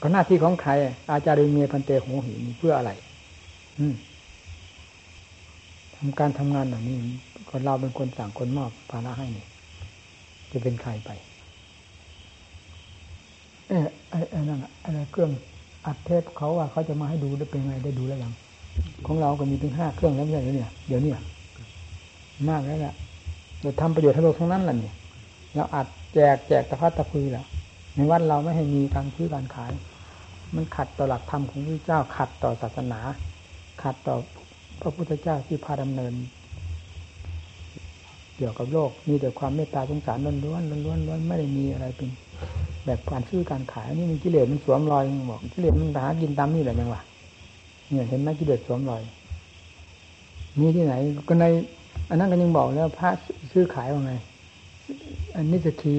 [0.00, 0.72] ก็หน้าที่ของใคร
[1.10, 2.90] อาจารย์เมียพันเตโหหินเพื่ออะไร
[3.78, 3.94] อืม
[5.96, 6.96] ทำการทำงานแบบนี้
[7.50, 9.46] คนเราเป็นคนสั่งคนมอบภาระให้นี่
[10.52, 11.10] จะเป็นใครไป
[13.68, 15.30] เออไอ้ไอ้นั่นอะไรเครื่อง
[15.86, 18.32] อัดเทปเขาว่าเขาจะมาให้ดูได้เป็นไงได้ดูแล้วยัง
[19.06, 21.12] ของเราก็มีถึงห้าเครื่องแล้วเนี่ยเดี๋ยวนี้
[22.48, 22.94] มากแล้วแหละ
[23.62, 24.94] เราทำประโยชน์ให้โลกทั้งนั้นแหละเนี่ย
[25.54, 27.46] เราอัดแจกแจกตะพัดตะพือแล้ว
[27.94, 29.72] ในวัดเราไม่ให้มีการซื้อการขาย
[30.54, 33.00] มันขัดต่อหลักธรรมของพระเจ้า ขัดต่อศาสนา
[33.82, 34.16] ขัดต่อ
[34.80, 36.14] พระพุทธเจ้าที่พาดำเนิน
[38.36, 42.08] เกี่ยวกับโลกมีแต่ความเมตตาสงสารล้วนล้วนล้วนล้วนไม่ได้มีอะไรเป็น
[42.86, 47.02] แบบการซื้อการขายนี่มันกิเลสมันสวมรอยบอกกิเลสมันหากินตามนี่แหละยังวะ
[47.90, 49.02] เนี่ยเห็นไหมกิเลสสวมรอย
[50.60, 50.94] มีที่ไหน
[51.28, 51.44] ก็ใน
[52.08, 53.08] อันนั้นก็ยังบอกแล้วพระ
[53.52, 54.12] ซื้อขายว่าไง
[55.36, 55.94] อันนี้จะที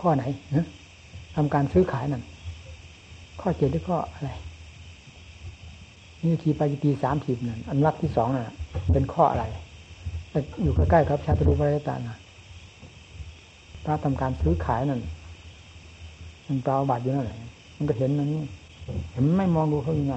[0.00, 0.24] ข้อไหน
[0.56, 0.66] นะ
[1.36, 2.22] ทำการซื้อขายนั่น
[3.40, 4.30] ข้อเจ็ดหรือข้ออะไร
[6.24, 8.54] นี่ทีปาจิตีสามสิบนั่นอันรักที่สองน่ะ
[8.92, 9.44] เป็นข้ออะไร
[10.62, 12.16] อยู่ใกล้ๆครับชาติรูปริตานะ
[13.84, 15.00] ถ้าทำการซื้อขายนั่น
[16.46, 17.36] มันเปล่าบาดอยู่นั่นแหละ
[17.76, 18.28] มันก็เห็นนั่น
[19.12, 20.14] เห็นไม่มองดูเขายังไง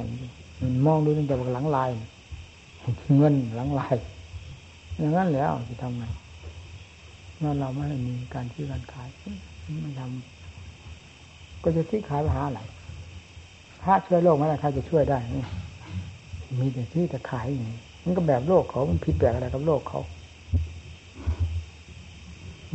[0.62, 1.90] มันมองดูตั้งแต่หลังลาย
[3.18, 3.96] เงินหลังลาย
[5.00, 6.04] อย่างนั้นแล้วจะทำไง
[7.38, 9.10] เมื่อเราไม่มีการซื้อการขาย
[9.86, 12.62] มันทำก็จะซื้อขายไปหาอะไร
[13.84, 15.20] พระช่วยโลกไม่ได้ใครจะช่วยได้
[16.60, 20.02] มีแต่ที่แต่ขายอย่างนี้มันก็แบบโลกเขา มันผิดแปลกอะไรกับโลกเขา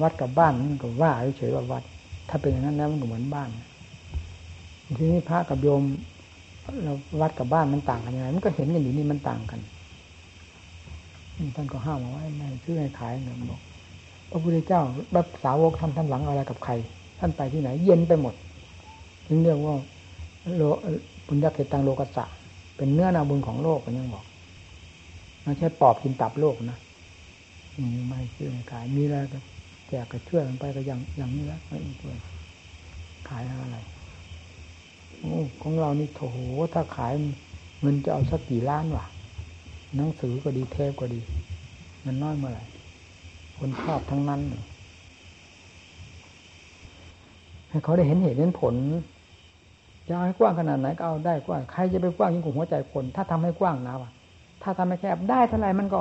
[0.03, 1.83] วัดกับบ้านมันก็ว่าเฉยว่าวัด
[2.29, 3.49] ถ้าเป็นอย่างนั้นแล้วมันก็เหมือนบ้าน
[4.99, 5.83] ทีนี้พระกับโยม
[6.85, 9.61] เราวัดกับบ้านมันต่างกันยังไง มันก็เห็นกันอยู่นี่มันต่างกัน
[11.57, 13.61] ท่านก็ห้ามเอาไว้ไม่ซื้อให้ขายเนี่ยบอก
[14.31, 16.73] พระพุทธเจ้าแบบสาวกทำท่านหลังอะไรกับใคร
[17.19, 18.35] ท่านไปที่ไหน เย็นไปหมด
[19.27, 19.75] ถึงเรียกว่า
[20.57, 20.63] โล
[21.27, 22.25] บุญญาเกตังโลกัสสะ
[22.77, 24.25] เป็นเนื้อนาบุญของโลกกันยังบอก
[25.43, 26.79] ไม่ใช่ปอบกินตับโลกนะ
[28.09, 29.39] ไม่เชื่อขายมีอะไรก็
[29.89, 32.17] แจกก็ช่วยกันไปก็ยังอย่างนี้แล้วไม่ช่วย
[33.29, 33.79] ขายอะไร
[35.19, 36.23] โอ้ของเรานี่โถ
[36.75, 37.13] ถ้าขาย
[37.81, 39.05] เงินจะเอาสักกี่ล้านวะ
[39.97, 41.21] หนังสือก็ดีเทปก็ดี
[42.05, 42.65] มันน้อยเมื่อไหร่
[43.61, 44.41] คนชอบทั้งนั้น
[47.71, 48.75] ให้เขาได้เห็นเหตุเห็นผล
[50.09, 54.11] จะให้กว้างขนาดไหนก็เอาได้กว้างใครจะไปกว้างยิ่งกว่าหัวใจคน ถ้าทำให้กว้างนะวะ
[54.63, 56.01] ถ้าทำให้แคบได้เท่าไรมันก็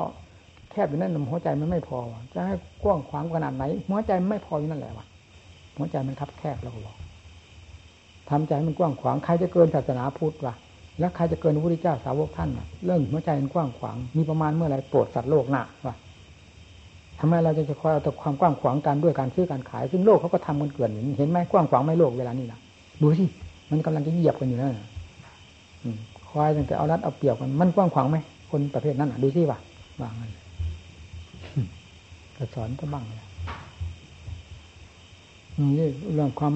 [0.72, 1.98] แคบอยู่นั่นหัวใจมันไม่พอ
[2.34, 5.06] จะให้กว้างขวางขนาดไหน หัวใจไม่พออยู่นั่นแหละวะ
[5.78, 6.98] หัวใจมันคับแคบแล้วก็บอก
[8.30, 10.56] ทำใจมันกว้างขวางใครจะเกินศาสนาพุทธวะ
[11.00, 12.50] แล้วใครจะเกินพระพุทธเจ้าสาวกท่าน
[12.86, 15.96] เรื่องหัวใจมันกว้างขวางมีประมาณเมื่อไรโปรดสัตว์โลกหนักวะ
[17.20, 22.60] ทำไมเราจะคอยเอาแต่ความกว้างขวางกันด้วยการซื้อการขาย ซึ่งโลกเขาก็ทำกันเกินเห็นไหมกว้างขวางไม่โลกเวลานี้นะ
[23.02, 23.26] ดูสิ
[23.72, 24.80] มันกำลังจะเหยียบกันอยู่นั่น
[26.30, 28.18] คอยตั้งแต่เอารัดเอาเปรียบกันมันกว้างขวางไหม
[28.50, 29.60] คนประเภทนั้นอะดูสิว่ะ
[30.02, 30.30] วางมัน
[32.36, 33.20] จะสอนก็บ้างเลย
[35.80, 36.54] นี่เรื่องความ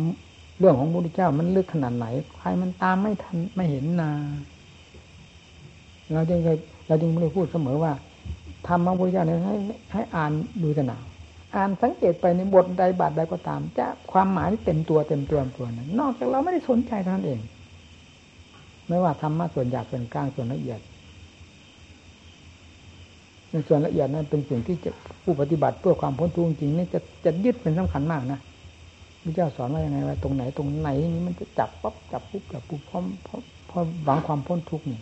[0.59, 2.05] เรื่องของพระพุทธเจ้ามันลึกขนาดไหน
[2.37, 4.11] ใครมันตามไม่ทันไม่เห็นนา
[6.13, 6.39] เราจึง
[6.87, 7.91] เราจึงไม่ได้พูดเสมอว่า
[8.67, 9.55] ทำมาพุทธเจ้าเนี่ยให้
[9.93, 10.31] ให้อ่าน
[10.63, 10.97] ดูสนา
[11.55, 17.39] อ่านสังเกตไปในบทใดบาทใดก็ตาม จะความหมายเต็มตัวเต็มตัวตัวนั้นนอกจากเราไม่ได้สนใจเท่านั้นเอง
[18.87, 20.79] ไม่ว่าธรรมะส่วนหยาบส่วนกลางส่วนละเอียด
[23.49, 24.91] ในส่วนละเอียดนั้นเป็นสิ่งที่จะ
[25.23, 28.39] ผู้ปฏิบัติเพื่อความพ้นทุกข์จริงนี่จะจะยึดเป็นสำคัญมากนะ
[29.23, 34.99] พระเจ้าสอนว่ายังไงว่าตรงไหนตรงไหนนี่มันจะจับปั๊บจับปุ๊บจับปุ๊บพร้อมพร้อมพร้อมหวังความพ้นทุกข์นี่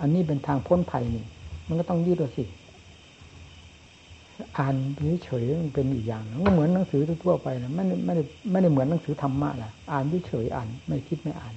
[0.00, 1.24] อันนี้เป็นทางพ้นภัยนี่
[1.68, 2.44] มันก็ต้องยืดตัวสิ
[4.58, 4.74] อ่าน
[5.24, 11.54] เฉยๆมันเป็นอีกอย่างก็เหมือนหนังสือทั่วไปนะไม่ได้ไม่ได้ไม่ได้เหมือนหนังสือธรรมะนะอ่านเฉยๆอ่าน ไม่คิดไม่อ่าน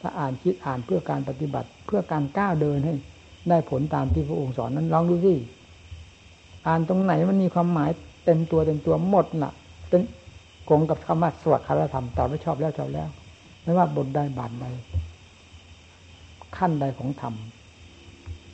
[0.00, 2.94] ถ้าอ่านคิดอ่านเพื่อการปฏิบัติเพื่อการก้าวเดินให้
[3.48, 5.34] ได้ผลตามที่พระองค์สอนนั้นลองดูสิ
[6.66, 7.90] อ่านตรงไหนมันมีความหมาย
[8.24, 9.52] เต็มตัวเต็มตัวหมดน่ะ
[9.88, 10.02] เป็น
[10.70, 13.08] กงกับคำว่าสวดคารธรรมต่อไม่ชอบแล้วชอบแล้ว
[13.62, 14.66] ไม่ว่าบทใดบาทใด
[16.56, 17.34] ขั้นใดของธรรม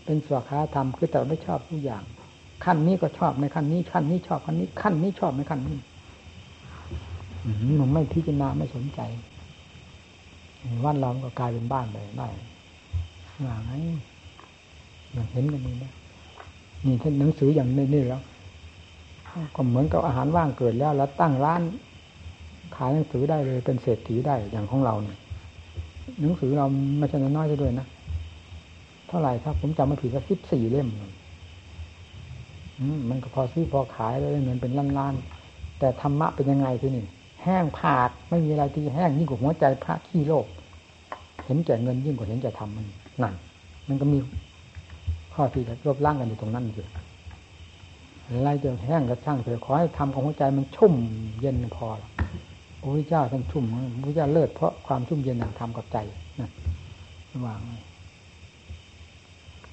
[0.05, 2.03] เป็นสวดคารธรรมคือแต่ไม่ชอบทุกอย่าง
[2.65, 5.77] ขั้นนี้ก็ชอบในขั้นนี้ขั้นนี้ชอบขั้นนี้ขั้นนี้ชอบในขั้นนี้
[7.81, 9.01] มันไม่พิจารณาไม่สนใจ
[10.85, 12.29] วันเราก็กลายเป็นบ้านไปได้
[13.43, 13.73] อย่างไร
[15.13, 15.93] อย่างเห็นกันนี่นะ
[16.87, 18.23] นี่ท่านหนังสืออย่างนี้นี่แล้ว
[19.55, 21.61] ก็เหมือนกับอาหารว่างเกิดแล้ว แล้วตั้งร้าน
[22.77, 25.17] ขายหนังสือได้เลย เป็นเศรษฐีได้อย่างของเราเนี่ย
[26.21, 26.67] หนังสือเรา
[26.99, 27.87] ไม่ใช่น้อยๆด้วยนะ
[29.09, 30.89] เท่าไหร่ถ้าผมจำไม่ผิดก็สิบสี่เล่ม
[33.11, 37.05] มันก็พอซื้อพอขายแล้วเงินเป็นล้านๆแต่ธรรมะเป็นยังไงที่นี่
[37.43, 40.47] แห้งผาดไม่มีอะไรที่แห้งยิ่งกว่าหัวใจพระขี้โลก
[41.45, 42.87] เห็นแก่เงินยิ่งกว่าเห็นแก่ธรรมมัน
[43.23, 43.35] นั่น
[43.89, 44.19] มันก็มี
[45.35, 46.87] ข้อที่จะรบล้างกันอยู่ตรงนั้นอยู่
[48.27, 50.93] อะไรจะแห้งก็ช่างเถอะขอให้ทำของหัวใจมันชุ่ม
[51.41, 51.87] เย็นพอ
[52.81, 55.99] พระพุทธเจ้าท่านชุ่มพระพุทธเจ้าเลิศเพราะความชุ่มเย็นแห่งธรรมกับใจ
[56.41, 56.51] นะ
[57.47, 57.61] วาง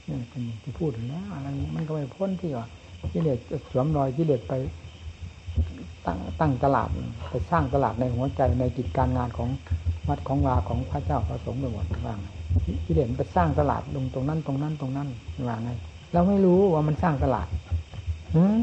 [0.08, 2.68] นี่เป็นที่พูดนะอะไรมันก็ไม่พ้นที่ว่า
[3.14, 3.40] กิเลส
[3.72, 4.54] สวมรอยกิเลสไป
[6.06, 6.90] ตั้งตั้งตลาด
[7.30, 9.50] ไปสร้างตลาดในหัวใจในกิจการงานของ
[10.08, 12.20] วัดของวาของพระเจ้าพระสงฆ์ไปหมดว่าง
[12.86, 15.08] กิเลสไปสร้างตลาดลงตรงนั้นตรงนั้นตรงนั้น
[15.48, 15.70] ว่าไง
[16.14, 17.48] เราไม่รู้ว่ามันสร้างตลาด
[18.36, 18.62] อืม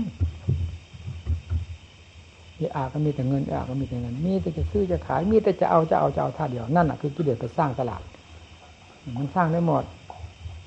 [2.76, 8.03] อาก็มีแต่เงินอาก็มีแต่เงิน มีแต่จะซื้อจะขาย มีแต่จะเอาจะเอาจะเอาท่าเดียว นั่นแหะคือกิเลสไปสร้างตลาด
[9.18, 9.84] มันสร้างได้หมด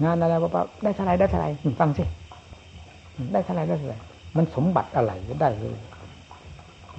[0.03, 0.49] งานอะไรว่า
[0.83, 1.47] ได้เท่าไรได้เท่าไร
[1.79, 2.03] ฟังสิ
[3.33, 3.95] ได้เท่าไรได้เท่าไร
[4.37, 5.77] มันสมบัติอะไรก็ได้เลย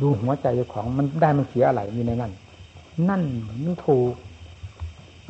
[0.00, 2.32] ดูหัวใจของมันได้มันเสียอะไรอยู่ในนั้น
[3.08, 3.22] นั่น
[3.64, 4.14] มันถูก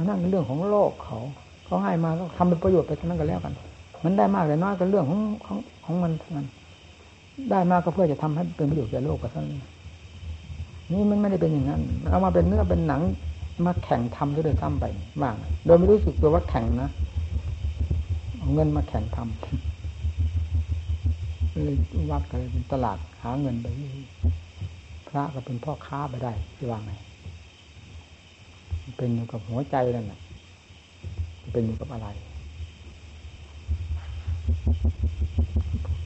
[0.09, 1.18] นั่นเป็นเรื่องของโลกเขา
[1.64, 3.55] เขาให้มาก็ทำเป็นประโยชน์ไปทั้งนั้นก็แล้วกัน
[4.05, 6.47] มันได้มากหรือน้อยก็เรื่องของของของมันเท่านั้น
[7.51, 9.62] ได้มากก็เพื่อจะทำให้เป็นประโยชน์แก่โลกก็เท่านั้น
[10.93, 11.80] นี่มันไม่ได้เป็นอย่างนั้น
[12.11, 13.03] เอามาเป็นเนื้อเป็นหนัง
[13.66, 14.84] มาแข่งทำด้วยซ้ำไป
[15.22, 15.34] บ้าง
[15.64, 16.91] โดยไม่รู้สึกตัวว่าแข่งนะ
[18.38, 19.57] เอาเงินมาแข่งทำเลย
[22.11, 23.67] วัดกันเป็นตลาดหาเงินไป
[25.09, 26.93] พระก็เป็นพ่อค้าไปได้ที่ว่าไง
[28.97, 30.21] เป็นอยู่กับหัวใจนั่นแหละ
[31.53, 32.09] เป็นอยู่กับอะไร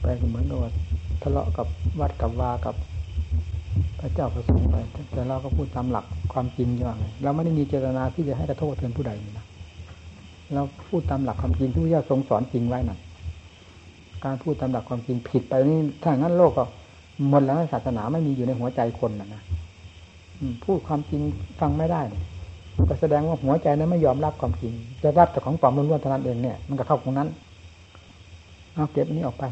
[0.01, 0.71] ไปก็เหมือนกับว่า
[1.21, 1.67] ทะเลาะกับ
[1.99, 2.75] วัดกับวากับ
[3.99, 4.75] พระเจ้าประสงค์ไป
[5.13, 9.45] แต่เราก็พูดตามหลักความจริงอย่างไรเราไม่ได้มีเจตนาที่จะให้กระโทษเตือนผู้ใดนะ
[10.53, 12.99] เราพูดตามหลักความจริงที่พระเจ้าทรงสอนจริงไว้นั่น
[14.25, 16.63] การพูดตามหลักความจริงผิดไปนี่ถ้าอย่างนั้นโลกก็
[17.29, 19.41] หมดแล้วศาสนาไม่มีอยู่ในหัวใจคนนะนะ
[20.63, 21.21] พูดความจริง
[21.59, 22.01] ฟังไม่ได้
[22.89, 24.73] ก็แสดงว่าหัวใจนั้นไม่ยอมรับความจริง
[25.03, 27.29] จะรับแต่ของปลอมล้วนๆเท่านั้นเองเนี่ย มันก็เข้าตรงนั้น
[28.75, 29.43] เอาเก็บนี้ออกไป